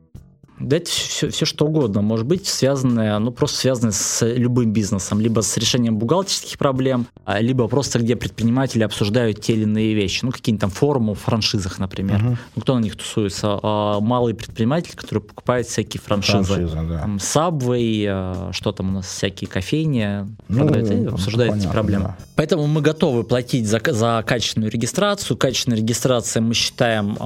Да 0.61 0.77
это 0.77 0.89
все, 0.89 1.29
все 1.29 1.45
что 1.45 1.65
угодно, 1.65 2.01
может 2.01 2.25
быть 2.25 2.47
связанное, 2.47 3.17
ну 3.19 3.31
просто 3.31 3.57
связанное 3.57 3.91
с 3.91 4.25
любым 4.25 4.71
бизнесом, 4.71 5.19
либо 5.19 5.41
с 5.41 5.57
решением 5.57 5.97
бухгалтерских 5.97 6.57
проблем, 6.57 7.07
а, 7.25 7.39
либо 7.39 7.67
просто 7.67 7.99
где 7.99 8.15
предприниматели 8.15 8.83
обсуждают 8.83 9.41
те 9.41 9.53
или 9.53 9.63
иные 9.63 9.93
вещи, 9.93 10.23
ну 10.23 10.31
какие-нибудь 10.31 10.61
там 10.61 10.69
форумы 10.69 11.15
в 11.15 11.19
франшизах, 11.19 11.79
например. 11.79 12.21
Uh-huh. 12.21 12.37
Ну 12.55 12.61
кто 12.61 12.75
на 12.75 12.83
них 12.83 12.95
тусуется? 12.95 13.59
А, 13.61 13.99
малые 13.99 14.35
предприниматели, 14.35 14.95
которые 14.95 15.23
покупают 15.23 15.67
всякие 15.67 16.01
франшизы. 16.01 16.43
Франшиза, 16.43 16.83
да. 16.83 16.99
Там 16.99 17.17
Subway, 17.17 18.05
а, 18.07 18.49
что 18.53 18.71
там 18.71 18.89
у 18.89 18.91
нас, 18.93 19.07
всякие 19.07 19.49
кофейни, 19.49 20.27
ну, 20.47 20.67
продают, 20.67 21.13
обсуждают 21.13 21.51
понятно, 21.53 21.67
эти 21.67 21.73
проблемы. 21.73 22.03
Да. 22.03 22.17
Поэтому 22.35 22.67
мы 22.67 22.81
готовы 22.81 23.23
платить 23.23 23.67
за, 23.67 23.81
за 23.85 24.23
качественную 24.25 24.71
регистрацию. 24.71 25.37
Качественная 25.37 25.77
регистрация 25.77 26.41
мы 26.41 26.53
считаем 26.53 27.17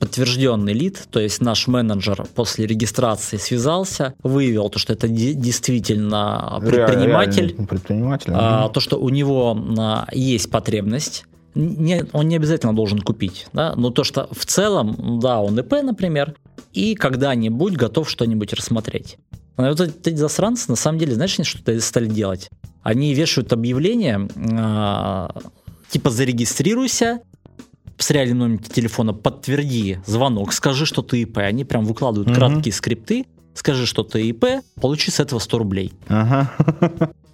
подтвержденный 0.00 0.72
лид, 0.72 1.06
то 1.10 1.20
есть 1.20 1.40
наш 1.42 1.68
менеджер 1.68 2.26
после 2.34 2.66
регистрации 2.66 3.36
связался, 3.36 4.14
выявил 4.22 4.70
то, 4.70 4.78
что 4.78 4.94
это 4.94 5.06
действительно 5.08 6.58
предприниматель, 6.60 7.54
предприниматель 7.66 8.32
а, 8.34 8.70
то, 8.70 8.80
что 8.80 8.98
у 8.98 9.10
него 9.10 9.56
а, 9.78 10.08
есть 10.12 10.50
потребность, 10.50 11.26
не, 11.54 12.04
он 12.12 12.28
не 12.28 12.36
обязательно 12.36 12.74
должен 12.74 13.00
купить, 13.00 13.46
да, 13.52 13.74
но 13.76 13.90
то, 13.90 14.02
что 14.02 14.28
в 14.32 14.46
целом, 14.46 15.20
да, 15.20 15.40
он 15.40 15.60
ИП, 15.60 15.82
например, 15.82 16.34
и 16.72 16.94
когда-нибудь 16.94 17.74
готов 17.74 18.08
что-нибудь 18.08 18.54
рассмотреть. 18.54 19.18
Но 19.56 19.68
вот 19.68 19.80
эти 19.80 20.16
засранцы, 20.16 20.70
на 20.70 20.76
самом 20.76 20.98
деле, 20.98 21.14
знаешь, 21.14 21.38
что 21.42 21.80
стали 21.80 22.06
делать? 22.06 22.48
Они 22.82 23.12
вешают 23.12 23.52
объявление, 23.52 24.26
э, 24.34 25.28
типа 25.90 26.08
зарегистрируйся, 26.08 27.20
с 28.02 28.10
реальным 28.10 28.38
номером 28.38 28.58
телефона, 28.58 29.12
подтверди 29.12 29.98
звонок, 30.06 30.52
скажи, 30.52 30.86
что 30.86 31.02
ты 31.02 31.22
ИП. 31.22 31.38
Они 31.38 31.64
прям 31.64 31.84
выкладывают 31.84 32.30
угу. 32.30 32.36
краткие 32.36 32.72
скрипты, 32.72 33.26
скажи, 33.54 33.86
что 33.86 34.02
ты 34.02 34.28
ИП, 34.28 34.62
получи 34.80 35.10
с 35.10 35.20
этого 35.20 35.38
100 35.38 35.58
рублей. 35.58 35.92
Ага. 36.08 36.50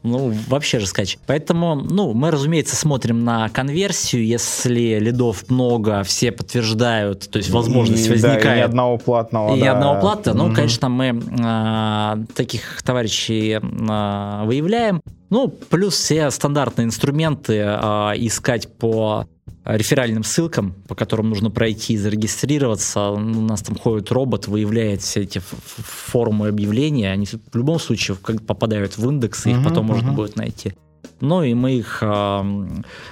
Ну, 0.02 0.32
вообще 0.46 0.78
же 0.78 0.86
скач. 0.86 1.18
Поэтому, 1.26 1.74
ну, 1.74 2.12
мы, 2.12 2.30
разумеется, 2.30 2.76
смотрим 2.76 3.24
на 3.24 3.48
конверсию. 3.48 4.24
Если 4.24 5.00
лидов 5.00 5.48
много, 5.48 6.04
все 6.04 6.30
подтверждают, 6.30 7.28
то 7.28 7.38
есть 7.38 7.50
возможность 7.50 8.06
и, 8.06 8.10
возникает. 8.10 8.42
Да, 8.44 8.54
и 8.54 8.58
ни 8.58 8.62
одного 8.62 8.98
платного. 8.98 9.56
И 9.56 9.60
да. 9.60 9.72
одного 9.72 10.00
плата. 10.00 10.32
Ну, 10.32 10.46
угу. 10.46 10.54
конечно, 10.54 10.88
мы 10.88 11.20
а, 11.42 12.18
таких 12.36 12.82
товарищей 12.84 13.58
а, 13.60 14.44
выявляем. 14.44 15.02
Ну, 15.28 15.48
плюс 15.48 15.94
все 15.94 16.30
стандартные 16.30 16.84
инструменты 16.84 17.64
а, 17.66 18.12
искать 18.14 18.68
по 18.78 19.26
реферальным 19.66 20.22
ссылкам, 20.22 20.74
по 20.88 20.94
которым 20.94 21.28
нужно 21.28 21.50
пройти 21.50 21.94
и 21.94 21.96
зарегистрироваться. 21.96 23.10
У 23.10 23.18
нас 23.18 23.62
там 23.62 23.76
ходит 23.76 24.12
робот, 24.12 24.46
выявляет 24.46 25.02
все 25.02 25.22
эти 25.22 25.40
формы 25.40 26.48
объявления. 26.48 27.12
Они 27.12 27.26
в 27.26 27.56
любом 27.56 27.78
случае 27.78 28.16
попадают 28.16 28.96
в 28.96 29.08
индекс, 29.08 29.46
и 29.46 29.50
их 29.50 29.64
потом 29.64 29.86
можно 29.86 30.12
будет 30.12 30.36
найти. 30.36 30.74
Ну 31.20 31.42
и 31.42 31.54
мы 31.54 31.76
их 31.76 32.02
э, 32.02 32.42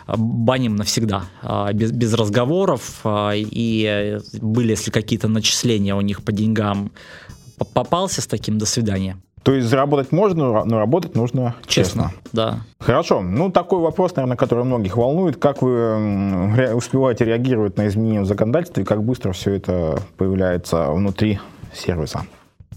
баним 0.07 0.77
навсегда, 0.77 1.25
э, 1.43 1.73
без, 1.73 1.91
без 1.91 2.13
разговоров. 2.13 3.01
Э, 3.05 3.31
и 3.35 4.19
были, 4.41 4.71
если 4.71 4.91
какие-то 4.91 5.29
начисления 5.29 5.95
у 5.95 6.03
них 6.03 6.23
по 6.23 6.31
деньгам 6.31 6.93
попался 7.73 8.21
с 8.21 8.27
таким, 8.27 8.59
до 8.59 8.67
свидания. 8.67 9.17
То 9.45 9.53
есть 9.55 9.69
заработать 9.69 10.11
можно, 10.11 10.65
но 10.65 10.79
работать 10.79 11.15
нужно 11.15 11.55
честно. 11.67 12.13
честно. 12.13 12.33
Да. 12.33 12.61
Хорошо. 12.81 13.21
Ну, 13.21 13.51
такой 13.51 13.81
вопрос, 13.81 14.17
наверное, 14.17 14.39
который 14.39 14.65
многих 14.65 14.97
волнует. 14.97 15.37
Как 15.37 15.61
вы 15.61 16.73
успеваете 16.75 17.27
реагировать 17.27 17.77
на 17.77 17.87
изменения 17.87 18.23
в 18.23 18.27
законодательстве, 18.27 18.87
как 18.87 19.05
быстро 19.05 19.33
все 19.33 19.53
это 19.53 20.01
появляется 20.17 20.91
внутри 20.91 21.41
сервиса? 21.75 22.23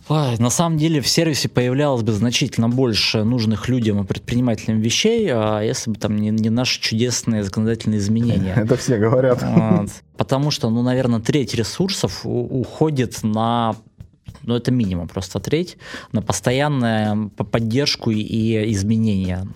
Ой, 0.09 0.37
на 0.39 0.49
самом 0.49 0.77
деле 0.77 1.01
в 1.01 1.07
сервисе 1.07 1.49
появлялось 1.49 2.01
бы 2.01 2.11
значительно 2.11 2.69
больше 2.69 3.23
нужных 3.23 3.67
людям 3.67 4.01
и 4.01 4.05
предпринимателям 4.05 4.79
вещей, 4.79 5.29
а 5.31 5.61
если 5.61 5.91
бы 5.91 5.97
там 5.97 6.17
не, 6.17 6.29
не 6.29 6.49
наши 6.49 6.81
чудесные 6.81 7.43
законодательные 7.43 7.99
изменения. 7.99 8.53
Это 8.57 8.75
все 8.77 8.97
говорят. 8.97 9.41
Вот. 9.41 9.89
Потому 10.17 10.51
что, 10.51 10.69
ну, 10.69 10.81
наверное, 10.81 11.19
треть 11.19 11.53
ресурсов 11.55 12.21
уходит 12.25 13.21
на 13.23 13.75
ну 14.43 14.55
это 14.55 14.71
минимум 14.71 15.07
просто 15.07 15.39
треть, 15.39 15.77
на 16.11 16.21
постоянную 16.21 17.29
поддержку 17.29 18.11
и 18.11 18.71
изменения. 18.73 19.47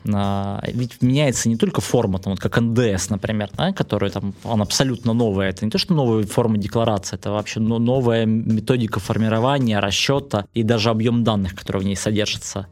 Ведь 0.74 1.02
меняется 1.02 1.50
не 1.50 1.58
только 1.58 1.82
форма, 1.82 2.20
там, 2.20 2.34
вот 2.34 2.40
как 2.40 2.60
НДС, 2.60 3.10
например, 3.10 3.50
да, 3.58 3.74
который 3.74 4.10
там, 4.10 4.34
он 4.44 4.62
абсолютно 4.62 5.14
новый. 5.14 5.48
Это 5.48 5.66
не 5.66 5.72
то, 5.72 5.78
что 5.78 5.94
новая 5.94 6.24
форма 6.24 6.58
декларации, 6.58 7.16
это 7.16 7.32
вообще 7.32 7.60
новая 7.60 8.26
методика 8.26 9.00
формирования, 9.00 9.80
расчета 9.80 10.46
и 10.54 10.64
даже 10.64 10.90
объем 10.90 11.24
данных, 11.24 11.56
которые 11.56 11.82
в 11.82 11.86
ней 11.86 11.96
содержатся 11.96 12.68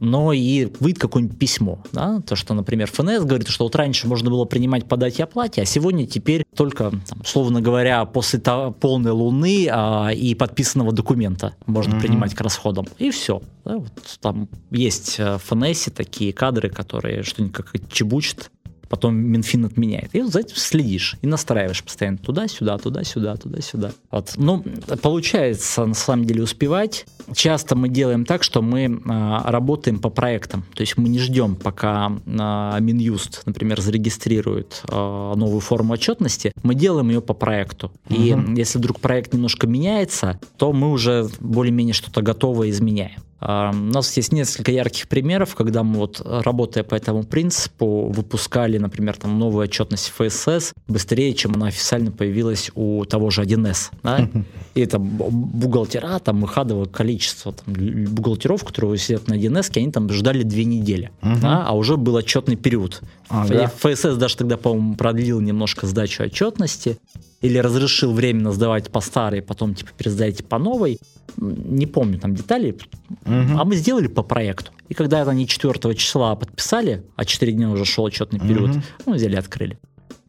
но 0.00 0.32
и 0.32 0.68
выйдет 0.80 1.00
какое-нибудь 1.00 1.38
письмо. 1.38 1.78
Да? 1.92 2.20
То, 2.20 2.36
что, 2.36 2.54
например, 2.54 2.90
ФНС 2.90 3.24
говорит, 3.24 3.48
что 3.48 3.64
вот 3.64 3.76
раньше 3.76 4.06
можно 4.06 4.30
было 4.30 4.44
принимать 4.44 4.86
по 4.86 4.96
дате 4.96 5.24
оплате, 5.24 5.62
а 5.62 5.64
сегодня 5.64 6.06
теперь 6.06 6.44
только, 6.54 6.90
там, 6.90 7.20
условно 7.20 7.60
говоря, 7.60 8.04
после 8.04 8.38
того, 8.38 8.72
полной 8.72 9.12
луны 9.12 9.68
а, 9.70 10.10
и 10.10 10.34
подписанного 10.34 10.92
документа 10.92 11.54
можно 11.66 11.94
mm-hmm. 11.94 12.00
принимать 12.00 12.34
к 12.34 12.40
расходам. 12.40 12.86
И 12.98 13.10
все. 13.10 13.42
Да? 13.64 13.78
Вот 13.78 14.18
там 14.20 14.48
есть 14.70 15.18
в 15.18 15.38
ФНСе 15.38 15.90
такие 15.90 16.32
кадры, 16.32 16.68
которые 16.68 17.22
что-нибудь 17.22 17.54
как 17.54 17.72
чебучат 17.90 18.50
потом 18.94 19.16
Минфин 19.16 19.64
отменяет. 19.64 20.10
И 20.12 20.22
вот 20.22 20.32
за 20.32 20.38
этим 20.38 20.54
следишь 20.54 21.16
и 21.20 21.26
настраиваешь 21.26 21.82
постоянно 21.82 22.16
туда-сюда, 22.18 22.78
туда-сюда, 22.78 23.36
туда-сюда. 23.36 23.90
Вот. 24.12 24.34
Ну, 24.36 24.64
получается, 25.02 25.84
на 25.84 25.94
самом 25.94 26.26
деле, 26.26 26.44
успевать. 26.44 27.04
Часто 27.34 27.74
мы 27.74 27.88
делаем 27.88 28.24
так, 28.24 28.44
что 28.44 28.62
мы 28.62 28.84
э, 28.84 29.50
работаем 29.50 29.98
по 29.98 30.10
проектам. 30.10 30.64
То 30.74 30.82
есть 30.82 30.96
мы 30.96 31.08
не 31.08 31.18
ждем, 31.18 31.56
пока 31.56 32.12
э, 32.24 32.80
Минюст, 32.80 33.42
например, 33.46 33.80
зарегистрирует 33.80 34.82
э, 34.88 34.94
новую 34.94 35.60
форму 35.60 35.94
отчетности. 35.94 36.52
Мы 36.62 36.76
делаем 36.76 37.08
ее 37.08 37.20
по 37.20 37.34
проекту. 37.34 37.90
Угу. 38.08 38.14
И 38.14 38.36
если 38.56 38.78
вдруг 38.78 39.00
проект 39.00 39.32
немножко 39.32 39.66
меняется, 39.66 40.38
то 40.56 40.72
мы 40.72 40.92
уже 40.92 41.28
более-менее 41.40 41.94
что-то 41.94 42.22
готовое 42.22 42.70
изменяем. 42.70 43.20
У 43.40 43.46
нас 43.46 44.16
есть 44.16 44.32
несколько 44.32 44.72
ярких 44.72 45.06
примеров, 45.08 45.54
когда 45.54 45.82
мы 45.82 45.98
вот, 45.98 46.22
работая 46.24 46.82
по 46.82 46.94
этому 46.94 47.24
принципу, 47.24 48.08
выпускали, 48.08 48.78
например, 48.78 49.16
там 49.16 49.38
новую 49.38 49.64
отчетность 49.64 50.12
ФСС 50.16 50.72
быстрее, 50.88 51.34
чем 51.34 51.54
она 51.54 51.66
официально 51.66 52.10
появилась 52.10 52.70
у 52.74 53.04
того 53.04 53.30
же 53.30 53.42
1С. 53.42 53.90
Да? 54.02 54.28
И 54.74 54.86
там 54.86 55.06
бухгалтера, 55.06 56.18
там 56.20 56.40
выхадовое 56.40 56.86
количество 56.86 57.52
там, 57.52 57.74
бухгалтеров, 57.74 58.64
которые 58.64 58.98
сидят 58.98 59.28
на 59.28 59.34
1С, 59.34 59.76
они 59.76 59.92
там 59.92 60.08
ждали 60.10 60.42
две 60.42 60.64
недели, 60.64 61.10
да? 61.22 61.64
а 61.66 61.76
уже 61.76 61.96
был 61.96 62.14
отчетный 62.16 62.56
период. 62.56 63.02
Ага. 63.28 63.70
ФСС 63.78 64.16
даже 64.16 64.36
тогда, 64.36 64.56
по-моему, 64.56 64.96
продлил 64.96 65.40
немножко 65.40 65.86
сдачу 65.86 66.22
отчетности 66.24 66.98
или 67.44 67.58
разрешил 67.58 68.14
временно 68.14 68.52
сдавать 68.52 68.90
по 68.90 69.00
старой, 69.00 69.42
потом 69.42 69.74
типа 69.74 69.90
пересдайте 69.98 70.42
по 70.42 70.58
новой. 70.58 70.98
Не 71.36 71.84
помню 71.84 72.18
там 72.18 72.34
деталей. 72.34 72.72
Угу. 72.72 73.58
А 73.58 73.64
мы 73.64 73.76
сделали 73.76 74.06
по 74.06 74.22
проекту. 74.22 74.72
И 74.88 74.94
когда 74.94 75.20
это 75.20 75.30
они 75.30 75.46
4 75.46 75.94
числа 75.94 76.34
подписали, 76.36 77.04
а 77.16 77.26
4 77.26 77.52
дня 77.52 77.68
уже 77.68 77.84
шел 77.84 78.04
отчетный 78.04 78.40
период, 78.40 78.70
угу. 78.70 78.82
ну, 79.04 79.14
взяли 79.14 79.34
и 79.34 79.38
открыли. 79.38 79.78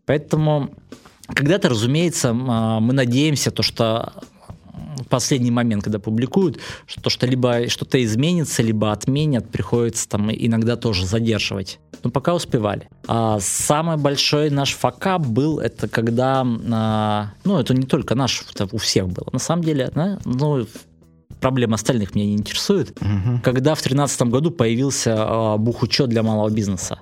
Поэтому 0.05 0.71
когда-то, 1.27 1.69
разумеется, 1.69 2.35
а, 2.35 2.81
мы 2.81 2.91
надеемся, 2.91 3.49
то, 3.49 3.63
что 3.63 4.11
последний 5.09 5.51
момент, 5.51 5.83
когда 5.83 5.99
публикуют, 5.99 6.59
что, 6.85 7.09
что 7.09 7.27
либо 7.27 7.67
что-то 7.69 8.03
изменится, 8.03 8.63
либо 8.63 8.91
отменят, 8.91 9.49
приходится 9.49 10.07
там 10.09 10.31
иногда 10.31 10.75
тоже 10.75 11.05
задерживать. 11.05 11.79
Но 12.03 12.11
пока 12.11 12.33
успевали. 12.35 12.87
А 13.07 13.39
самый 13.39 13.97
большой 13.97 14.49
наш 14.49 14.73
факап 14.73 15.25
был, 15.25 15.59
это 15.59 15.87
когда, 15.87 16.45
а, 16.71 17.31
ну, 17.43 17.59
это 17.59 17.73
не 17.73 17.85
только 17.85 18.15
наш, 18.15 18.45
это 18.53 18.67
у 18.71 18.77
всех 18.77 19.09
было. 19.09 19.27
На 19.31 19.39
самом 19.39 19.63
деле, 19.63 19.91
да, 19.95 20.19
ну, 20.25 20.65
проблема 21.39 21.75
остальных 21.75 22.15
меня 22.15 22.27
не 22.27 22.35
интересует. 22.35 22.91
Угу. 23.01 23.41
Когда 23.43 23.75
в 23.75 23.79
2013 23.79 24.21
году 24.23 24.51
появился 24.51 25.15
а, 25.17 25.57
бухучет 25.57 26.09
для 26.09 26.23
малого 26.23 26.49
бизнеса. 26.49 26.99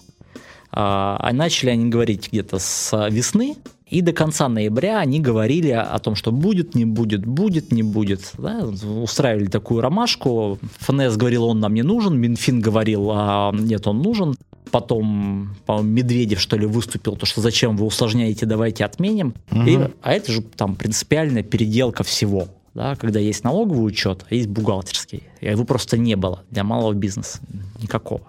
А, 0.72 1.18
а 1.20 1.34
начали 1.34 1.70
они 1.70 1.90
говорить 1.90 2.30
где-то 2.32 2.60
с 2.60 3.08
весны, 3.10 3.58
и 3.94 4.02
до 4.02 4.12
конца 4.12 4.50
ноября 4.50 5.00
они 5.00 5.20
говорили 5.20 5.70
о 5.70 6.00
том, 6.00 6.16
что 6.16 6.32
будет, 6.32 6.74
не 6.74 6.84
будет, 6.84 7.28
будет, 7.28 7.72
не 7.72 7.84
будет. 7.84 8.32
Да? 8.40 8.66
Устраивали 8.66 9.46
такую 9.46 9.82
ромашку. 9.82 10.58
ФНС 10.80 11.16
говорил, 11.16 11.46
он 11.46 11.60
нам 11.60 11.76
не 11.76 11.84
нужен. 11.84 12.18
Минфин 12.18 12.60
говорил, 12.60 13.12
а 13.12 13.52
нет, 13.54 13.86
он 13.86 14.02
нужен. 14.02 14.36
Потом, 14.72 15.56
по 15.68 15.82
Медведев, 15.82 16.40
что 16.40 16.58
ли, 16.58 16.66
выступил, 16.66 17.16
то, 17.16 17.28
что 17.28 17.42
зачем 17.42 17.78
вы 17.78 17.86
усложняете, 17.86 18.48
давайте 18.48 18.84
отменим. 18.84 19.36
Угу. 19.52 19.62
И, 19.62 19.80
а 20.02 20.14
это 20.14 20.32
же 20.32 20.42
там 20.42 20.76
принципиальная 20.76 21.44
переделка 21.44 22.04
всего. 22.04 22.48
Да, 22.74 22.96
когда 22.96 23.20
есть 23.20 23.44
налоговый 23.44 23.86
учет, 23.86 24.26
а 24.28 24.34
есть 24.34 24.50
бухгалтерский. 24.50 25.22
И 25.40 25.46
его 25.46 25.66
просто 25.66 26.00
не 26.00 26.16
было 26.16 26.42
для 26.50 26.64
малого 26.64 26.94
бизнеса. 26.94 27.38
Никакого. 27.80 28.24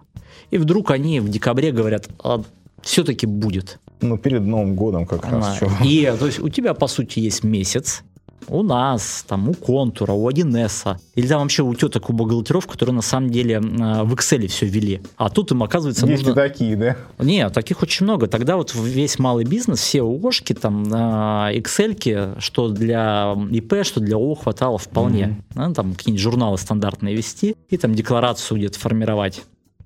И 0.50 0.58
вдруг 0.58 0.90
они 0.90 1.20
в 1.20 1.30
декабре 1.30 1.72
говорят, 1.72 2.10
а 2.22 2.42
все-таки 2.82 3.24
будет. 3.24 3.78
Ну, 4.00 4.18
перед 4.18 4.42
Новым 4.42 4.74
годом 4.74 5.06
как 5.06 5.24
а, 5.26 5.30
раз. 5.30 5.60
И, 5.84 6.12
то 6.18 6.26
есть, 6.26 6.40
у 6.40 6.48
тебя, 6.48 6.74
по 6.74 6.86
сути, 6.86 7.20
есть 7.20 7.44
месяц, 7.44 8.02
у 8.48 8.62
нас, 8.62 9.24
там, 9.26 9.48
у 9.48 9.54
контура, 9.54 10.12
у 10.12 10.28
1С, 10.28 10.96
или 11.14 11.26
там 11.26 11.42
вообще 11.42 11.62
у 11.62 11.74
теток, 11.74 12.10
у 12.10 12.12
бухгалтеров, 12.12 12.66
которые 12.66 12.94
на 12.94 13.02
самом 13.02 13.30
деле 13.30 13.60
в 13.60 14.14
Excel 14.14 14.46
все 14.48 14.66
вели. 14.66 15.00
А 15.16 15.30
тут 15.30 15.52
им, 15.52 15.62
оказывается, 15.62 16.06
Есть 16.06 16.24
нужно... 16.26 16.34
такие, 16.34 16.76
да? 16.76 16.96
Нет, 17.18 17.52
таких 17.52 17.82
очень 17.82 18.04
много. 18.04 18.26
Тогда 18.26 18.56
вот 18.56 18.74
весь 18.74 19.18
малый 19.18 19.44
бизнес, 19.44 19.80
все 19.80 20.02
ООшки, 20.02 20.52
там, 20.52 20.84
Excel, 20.84 22.40
что 22.40 22.68
для 22.68 23.34
ИП, 23.50 23.84
что 23.84 24.00
для 24.00 24.16
ООО 24.16 24.34
хватало 24.34 24.78
вполне. 24.78 25.42
Mm-hmm. 25.54 25.74
там 25.74 25.94
какие-нибудь 25.94 26.22
журналы 26.22 26.58
стандартные 26.58 27.14
вести 27.14 27.56
и 27.68 27.76
там 27.76 27.94
декларацию 27.94 28.58
где-то 28.58 28.78
формировать. 28.78 29.42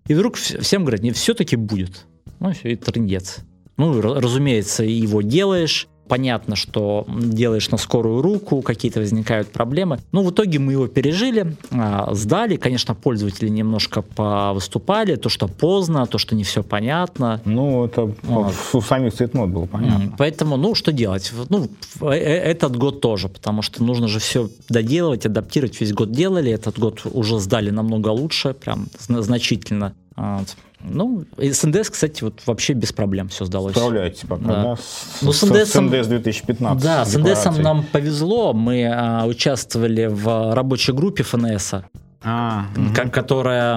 И 0.07 0.15
вдруг 0.15 0.37
всем 0.37 0.83
говорят, 0.83 1.03
не, 1.03 1.13
все-таки 1.13 1.57
будет. 1.57 2.07
Ну, 2.41 2.53
все, 2.53 2.73
и 2.73 2.77
трындец. 2.77 3.41
Ну, 3.79 4.01
разумеется, 4.03 4.85
его 4.85 5.23
делаешь, 5.23 5.89
понятно, 6.09 6.57
что 6.57 7.07
делаешь 7.09 7.71
на 7.71 7.77
скорую 7.77 8.23
руку, 8.23 8.63
какие-то 8.63 9.01
возникают 9.01 9.49
проблемы. 9.53 10.01
Но 10.11 10.23
в 10.23 10.31
итоге 10.31 10.59
мы 10.59 10.73
его 10.73 10.89
пережили, 10.89 11.55
а, 11.71 12.13
сдали. 12.15 12.57
Конечно, 12.57 12.95
пользователи 12.95 13.49
немножко 13.49 14.03
повыступали, 14.03 15.17
то, 15.17 15.29
что 15.29 15.47
поздно, 15.47 16.07
то, 16.07 16.19
что 16.19 16.35
не 16.35 16.43
все 16.43 16.63
понятно. 16.63 17.41
Ну, 17.45 17.85
это 17.85 18.13
вот. 18.23 18.55
у 18.73 18.81
самих 18.81 19.15
цветнот 19.15 19.51
было 19.51 19.67
понятно. 19.67 20.15
Поэтому, 20.19 20.57
ну, 20.57 20.75
что 20.75 20.91
делать? 20.91 21.33
Ну, 21.49 21.69
э, 22.01 22.07
э, 22.07 22.51
этот 22.51 22.77
год 22.77 23.01
тоже, 23.01 23.29
потому 23.29 23.63
что 23.63 23.85
нужно 23.85 24.09
же 24.09 24.19
все 24.19 24.49
доделывать, 24.69 25.27
адаптировать. 25.27 25.81
Весь 25.81 25.93
год 25.93 26.11
делали, 26.11 26.51
этот 26.51 26.79
год 26.79 27.03
уже 27.05 27.39
сдали 27.39 27.71
намного 27.71 28.09
лучше, 28.09 28.55
прям 28.55 28.89
значительно. 29.09 29.95
Вот. 30.17 30.57
Ну, 30.81 31.25
с 31.37 31.63
НДС, 31.65 31.91
кстати, 31.91 32.23
вот 32.23 32.41
вообще 32.47 32.73
без 32.73 32.93
проблем 32.93 33.29
все 33.29 33.45
сдалось. 33.45 33.75
Справляетесь 33.75 34.23
пока, 34.29 34.45
да? 34.45 34.63
да? 34.63 34.77
С, 34.77 35.23
ну, 35.23 35.33
с, 35.33 35.43
НДС, 35.43 35.73
с 35.73 35.81
НДС 35.81 36.07
2015. 36.07 36.83
Да, 36.83 37.05
с 37.05 37.17
НДС 37.17 37.45
нам 37.59 37.85
повезло. 37.85 38.53
Мы 38.53 38.87
а, 38.87 39.27
участвовали 39.27 40.07
в 40.07 40.55
рабочей 40.55 40.93
группе 40.93 41.25
ФНС. 41.25 41.75
А, 42.21 42.67
угу. 42.77 43.11
которая 43.13 43.77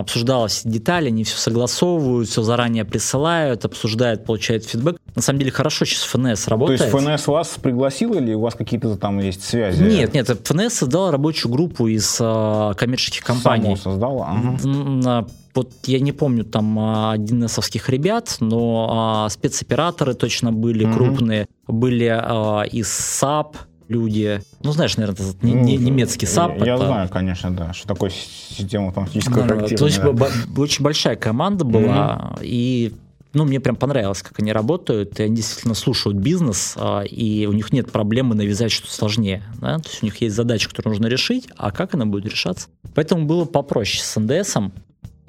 обсуждала 0.00 0.48
все 0.48 0.68
детали, 0.68 1.08
они 1.08 1.24
все 1.24 1.38
согласовывают, 1.38 2.28
все 2.28 2.42
заранее 2.42 2.84
присылают, 2.84 3.64
обсуждают, 3.64 4.26
получают 4.26 4.66
feedback. 4.66 4.98
На 5.14 5.22
самом 5.22 5.38
деле 5.38 5.50
хорошо 5.50 5.86
сейчас 5.86 6.02
ФНС 6.02 6.48
работает. 6.48 6.80
То 6.80 6.84
есть 6.84 6.96
ФНС 6.98 7.26
вас 7.28 7.48
пригласил 7.62 8.12
или 8.12 8.34
у 8.34 8.40
вас 8.40 8.54
какие-то 8.54 8.94
там 8.96 9.20
есть 9.20 9.42
связи? 9.42 9.82
Нет, 9.82 10.12
нет, 10.12 10.28
ФНС 10.28 10.74
создала 10.74 11.10
рабочую 11.10 11.50
группу 11.50 11.86
из 11.86 12.18
э, 12.20 12.74
коммерческих 12.76 13.24
компаний. 13.24 13.64
Само 13.64 13.76
создала? 13.76 14.28
Ага 14.28 15.26
вот 15.58 15.72
я 15.86 15.98
не 16.00 16.12
помню 16.12 16.44
там 16.44 16.78
а, 16.78 17.16
ребят, 17.16 18.36
но 18.40 18.88
а, 18.90 19.28
спецоператоры 19.28 20.14
точно 20.14 20.52
были 20.52 20.84
угу. 20.84 20.94
крупные, 20.94 21.48
были 21.66 22.06
а, 22.06 22.62
из 22.62 22.88
SAP, 22.88 23.56
люди. 23.88 24.40
Ну, 24.62 24.72
знаешь, 24.72 24.96
наверное, 24.96 25.30
это 25.30 25.46
не, 25.46 25.54
не, 25.54 25.76
немецкий 25.76 26.26
SAP. 26.26 26.58
Я 26.64 26.74
это... 26.74 26.86
знаю, 26.86 27.08
конечно, 27.08 27.50
да, 27.50 27.72
что 27.72 27.88
такое 27.88 28.10
система 28.10 28.88
автоматического 28.88 29.46
да, 29.46 29.66
То 29.66 29.86
есть 29.86 30.00
да. 30.00 30.62
очень 30.62 30.84
большая 30.84 31.16
команда 31.16 31.64
была, 31.64 32.34
mm 32.34 32.38
и 32.42 32.94
ну, 33.34 33.44
мне 33.44 33.60
прям 33.60 33.76
понравилось, 33.76 34.22
как 34.22 34.38
они 34.40 34.52
работают, 34.52 35.20
и 35.20 35.22
они 35.22 35.36
действительно 35.36 35.74
слушают 35.74 36.16
бизнес, 36.18 36.74
а, 36.76 37.02
и 37.02 37.46
у 37.46 37.52
них 37.52 37.72
нет 37.72 37.90
проблемы 37.90 38.34
навязать 38.34 38.72
что-то 38.72 38.92
сложнее. 38.92 39.42
Да? 39.60 39.78
То 39.78 39.88
есть 39.88 40.02
у 40.02 40.06
них 40.06 40.20
есть 40.20 40.34
задача, 40.34 40.68
которую 40.68 40.94
нужно 40.94 41.06
решить, 41.08 41.48
а 41.56 41.70
как 41.70 41.94
она 41.94 42.06
будет 42.06 42.26
решаться? 42.26 42.68
Поэтому 42.94 43.26
было 43.26 43.44
попроще 43.44 44.02
с 44.02 44.18
НДСом. 44.18 44.72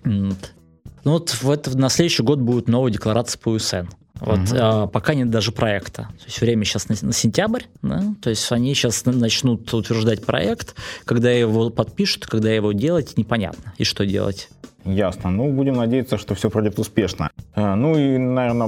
Ну 0.04 1.12
вот 1.12 1.30
в 1.30 1.50
это, 1.50 1.78
на 1.78 1.90
следующий 1.90 2.24
год 2.24 2.40
будет 2.40 2.68
новая 2.68 2.92
декларация 2.92 3.40
по 3.40 3.50
УСН. 3.50 3.88
Вот 4.20 4.40
угу. 4.40 4.58
а, 4.60 4.88
пока 4.88 5.14
нет 5.14 5.30
даже 5.30 5.52
проекта. 5.52 6.04
То 6.04 6.26
есть 6.26 6.42
время 6.42 6.66
сейчас 6.66 6.90
на, 6.90 6.96
на 7.02 7.14
сентябрь, 7.14 7.64
да? 7.82 8.04
то 8.22 8.30
есть 8.30 8.52
они 8.52 8.74
сейчас 8.74 9.06
начнут 9.06 9.74
утверждать 9.74 10.26
проект, 10.26 10.76
когда 11.06 11.32
его 11.32 11.70
подпишут, 11.70 12.28
когда 12.28 12.52
его 12.52 12.74
делать, 12.74 13.18
непонятно, 13.18 13.74
и 13.78 13.86
что 13.86 14.06
делать. 14.06 14.50
Ясно. 14.86 15.30
Ну, 15.30 15.52
будем 15.52 15.76
надеяться, 15.76 16.18
что 16.18 16.36
все 16.36 16.50
пройдет 16.50 16.80
успешно. 16.80 17.30
Э, 17.56 17.76
ну 17.76 17.98
и, 17.98 18.18
наверное, 18.18 18.68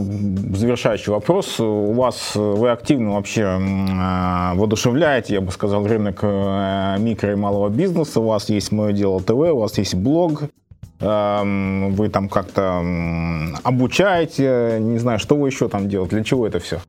завершающий 0.56 1.12
вопрос. 1.12 1.60
У 1.60 1.94
вас, 1.94 2.36
вы 2.36 2.70
активно 2.70 3.14
вообще 3.14 3.42
э, 3.44 4.56
воодушевляете, 4.56 5.36
я 5.36 5.42
бы 5.42 5.52
сказал, 5.52 5.88
рынок 5.88 6.20
э, 6.22 6.98
микро 7.00 7.32
и 7.32 7.36
малого 7.36 7.70
бизнеса. 7.70 8.20
У 8.20 8.28
вас 8.28 8.50
есть 8.50 8.72
«Мое 8.72 8.92
дело 8.92 9.22
ТВ», 9.22 9.32
у 9.32 9.58
вас 9.58 9.78
есть 9.78 9.96
блог, 9.96 10.44
вы 11.02 12.10
там 12.10 12.30
как-то 12.30 12.84
обучаете, 13.64 14.78
не 14.80 15.00
знаю, 15.00 15.20
что 15.20 15.36
вы 15.36 15.50
еще 15.50 15.68
там 15.68 15.90
делаете, 15.90 16.16
для 16.16 16.24
чего 16.24 16.46
это 16.46 16.60
все? 16.60 16.80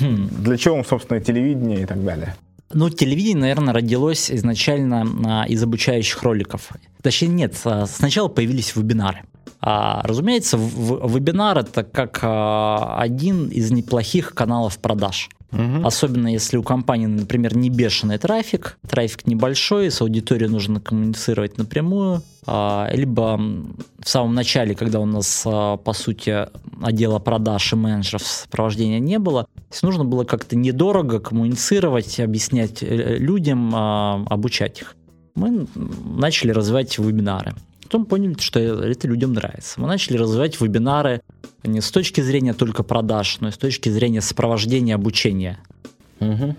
Хм. 0.00 0.28
Для 0.30 0.56
чего 0.56 0.76
вам, 0.76 0.84
собственно, 0.84 1.20
телевидение 1.20 1.82
и 1.82 1.86
так 1.86 2.04
далее? 2.04 2.36
Ну, 2.72 2.90
телевидение, 2.90 3.40
наверное, 3.40 3.74
родилось 3.74 4.30
изначально 4.30 5.06
а, 5.24 5.44
из 5.46 5.62
обучающих 5.62 6.22
роликов. 6.22 6.70
Точнее, 7.02 7.28
нет, 7.28 7.54
сначала 7.86 8.28
появились 8.28 8.74
вебинары. 8.74 9.22
А, 9.60 10.02
разумеется, 10.04 10.58
в, 10.58 11.12
вебинар 11.12 11.58
это 11.58 11.84
как 11.84 12.20
а, 12.22 12.96
один 12.98 13.48
из 13.48 13.70
неплохих 13.70 14.34
каналов 14.34 14.78
продаж. 14.78 15.28
Угу. 15.52 15.86
Особенно 15.86 16.28
если 16.28 16.56
у 16.56 16.62
компании, 16.62 17.06
например, 17.06 17.56
не 17.56 17.70
бешеный 17.70 18.18
трафик, 18.18 18.78
трафик 18.88 19.26
небольшой, 19.26 19.90
с 19.90 20.00
аудиторией 20.00 20.50
нужно 20.50 20.80
коммуницировать 20.80 21.56
напрямую, 21.56 22.22
либо 22.46 23.40
в 23.98 24.08
самом 24.08 24.34
начале, 24.34 24.74
когда 24.74 25.00
у 25.00 25.04
нас, 25.04 25.42
а, 25.44 25.76
по 25.76 25.92
сути, 25.92 26.46
отдела 26.80 27.18
продаж 27.18 27.72
и 27.72 27.76
менеджеров 27.76 28.22
сопровождения 28.22 29.00
не 29.00 29.18
было, 29.18 29.46
нужно 29.82 30.04
было 30.04 30.24
как-то 30.24 30.54
недорого 30.54 31.18
коммуницировать, 31.18 32.20
объяснять 32.20 32.82
э, 32.82 33.16
людям, 33.18 33.72
а, 33.74 34.24
обучать 34.28 34.80
их. 34.80 34.96
Мы 35.34 35.66
начали 36.04 36.52
развивать 36.52 36.98
вебинары. 36.98 37.54
Потом 37.82 38.04
поняли, 38.04 38.36
что 38.38 38.58
это 38.58 39.06
людям 39.06 39.32
нравится. 39.32 39.80
Мы 39.80 39.86
начали 39.86 40.16
развивать 40.16 40.60
вебинары 40.60 41.22
не 41.62 41.80
с 41.80 41.90
точки 41.90 42.20
зрения 42.20 42.52
только 42.52 42.82
продаж, 42.82 43.38
но 43.40 43.48
и 43.48 43.52
с 43.52 43.58
точки 43.58 43.88
зрения 43.88 44.20
сопровождения 44.20 44.94
обучения. 44.94 45.58
Угу. 46.20 46.56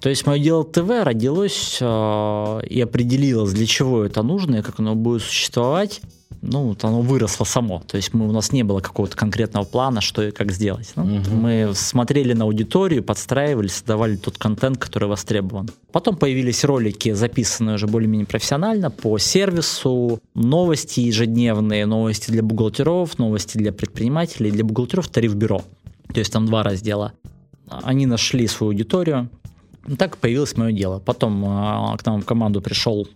То 0.00 0.08
есть 0.08 0.26
мое 0.26 0.38
дело 0.38 0.64
ТВ 0.64 0.88
родилось 1.04 1.78
а, 1.80 2.60
и 2.60 2.80
определилось, 2.80 3.52
для 3.52 3.66
чего 3.66 4.04
это 4.04 4.22
нужно 4.22 4.56
и 4.56 4.62
как 4.62 4.80
оно 4.80 4.94
будет 4.94 5.22
существовать 5.22 6.00
ну, 6.42 6.68
вот 6.68 6.84
оно 6.84 7.00
выросло 7.00 7.44
само. 7.44 7.82
То 7.86 7.96
есть 7.96 8.14
мы, 8.14 8.28
у 8.28 8.32
нас 8.32 8.52
не 8.52 8.62
было 8.62 8.80
какого-то 8.80 9.16
конкретного 9.16 9.64
плана, 9.64 10.00
что 10.00 10.22
и 10.22 10.30
как 10.30 10.52
сделать. 10.52 10.92
Ну, 10.96 11.04
угу. 11.04 11.30
Мы 11.30 11.70
смотрели 11.74 12.32
на 12.32 12.44
аудиторию, 12.44 13.02
подстраивались, 13.02 13.72
создавали 13.72 14.16
тот 14.16 14.38
контент, 14.38 14.78
который 14.78 15.08
востребован. 15.08 15.70
Потом 15.92 16.16
появились 16.16 16.64
ролики, 16.64 17.12
записанные 17.12 17.76
уже 17.76 17.86
более-менее 17.86 18.26
профессионально 18.26 18.90
по 18.90 19.18
сервису, 19.18 20.20
новости 20.34 21.00
ежедневные, 21.00 21.86
новости 21.86 22.30
для 22.30 22.42
бухгалтеров, 22.42 23.18
новости 23.18 23.58
для 23.58 23.72
предпринимателей, 23.72 24.50
для 24.50 24.64
бухгалтеров 24.64 25.08
тариф-бюро. 25.08 25.62
То 26.12 26.20
есть 26.20 26.32
там 26.32 26.46
два 26.46 26.62
раздела. 26.62 27.12
Они 27.68 28.06
нашли 28.06 28.46
свою 28.46 28.72
аудиторию, 28.72 29.28
так 29.98 30.16
появилось 30.18 30.56
мое 30.56 30.72
дело. 30.72 30.98
Потом 30.98 31.44
э, 31.44 31.96
к 31.98 32.06
нам 32.06 32.20
в 32.20 32.24
команду 32.24 32.60
пришел 32.60 33.08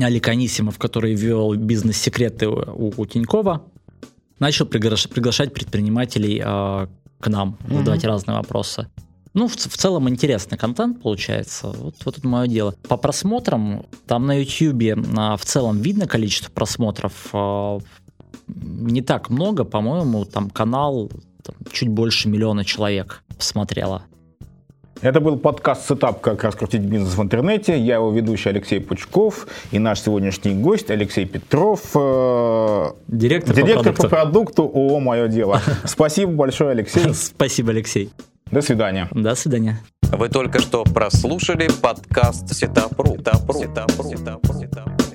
Алик 0.00 0.28
Анисимов, 0.28 0.78
который 0.78 1.14
вел 1.14 1.54
бизнес-секреты 1.54 2.48
у, 2.48 2.92
у 2.96 3.06
Тинькова, 3.06 3.62
начал 4.38 4.66
приглашать, 4.66 5.12
приглашать 5.12 5.52
предпринимателей 5.54 6.42
э, 6.44 6.86
к 7.20 7.28
нам, 7.28 7.58
mm-hmm. 7.60 7.78
задавать 7.78 8.04
разные 8.04 8.36
вопросы. 8.36 8.88
Ну, 9.36 9.48
в, 9.48 9.54
в 9.54 9.76
целом 9.76 10.08
интересный 10.08 10.56
контент 10.56 11.02
получается. 11.02 11.68
Вот, 11.68 11.96
вот 12.04 12.18
это 12.18 12.26
мое 12.26 12.46
дело. 12.46 12.74
По 12.88 12.96
просмотрам, 12.96 13.84
там 14.06 14.24
на 14.26 14.40
YouTube 14.40 14.98
а, 15.14 15.36
в 15.36 15.44
целом 15.44 15.82
видно 15.82 16.06
количество 16.06 16.50
просмотров. 16.50 17.12
А, 17.34 17.78
не 18.48 19.02
так 19.02 19.28
много, 19.28 19.64
по-моему, 19.64 20.24
там 20.24 20.48
канал 20.48 21.10
там, 21.46 21.56
чуть 21.72 21.88
больше 21.88 22.28
миллиона 22.28 22.64
человек 22.64 23.22
посмотрело. 23.36 24.02
Это 25.02 25.20
был 25.20 25.38
подкаст 25.38 25.86
«Setup. 25.88 26.20
Как 26.20 26.42
раскрутить 26.42 26.80
бизнес 26.80 27.14
в 27.16 27.22
интернете». 27.22 27.78
Я 27.78 27.96
его 27.96 28.10
ведущий 28.10 28.48
Алексей 28.48 28.80
Пучков 28.80 29.46
и 29.70 29.78
наш 29.78 30.00
сегодняшний 30.00 30.54
гость 30.54 30.90
Алексей 30.90 31.26
Петров, 31.26 31.82
э, 31.94 32.86
директор, 33.06 33.54
директор 33.54 33.92
по, 33.92 34.02
продукту. 34.02 34.02
по 34.02 34.08
продукту 34.08 34.62
ООО 34.62 35.00
«Мое 35.00 35.28
дело». 35.28 35.60
Спасибо 35.84 36.32
большое, 36.32 36.70
Алексей. 36.70 37.12
Спасибо, 37.14 37.70
Алексей. 37.70 38.10
До 38.50 38.62
свидания. 38.62 39.08
До 39.12 39.34
свидания. 39.34 39.80
Вы 40.02 40.28
только 40.28 40.60
что 40.60 40.84
прослушали 40.84 41.68
подкаст 41.82 42.54
Setup.ru. 42.54 43.16
Setup.ru. 43.18 43.58
Setup.ru. 43.60 44.08
Setup.ru. 44.08 44.54
Setup.ru. 44.54 45.05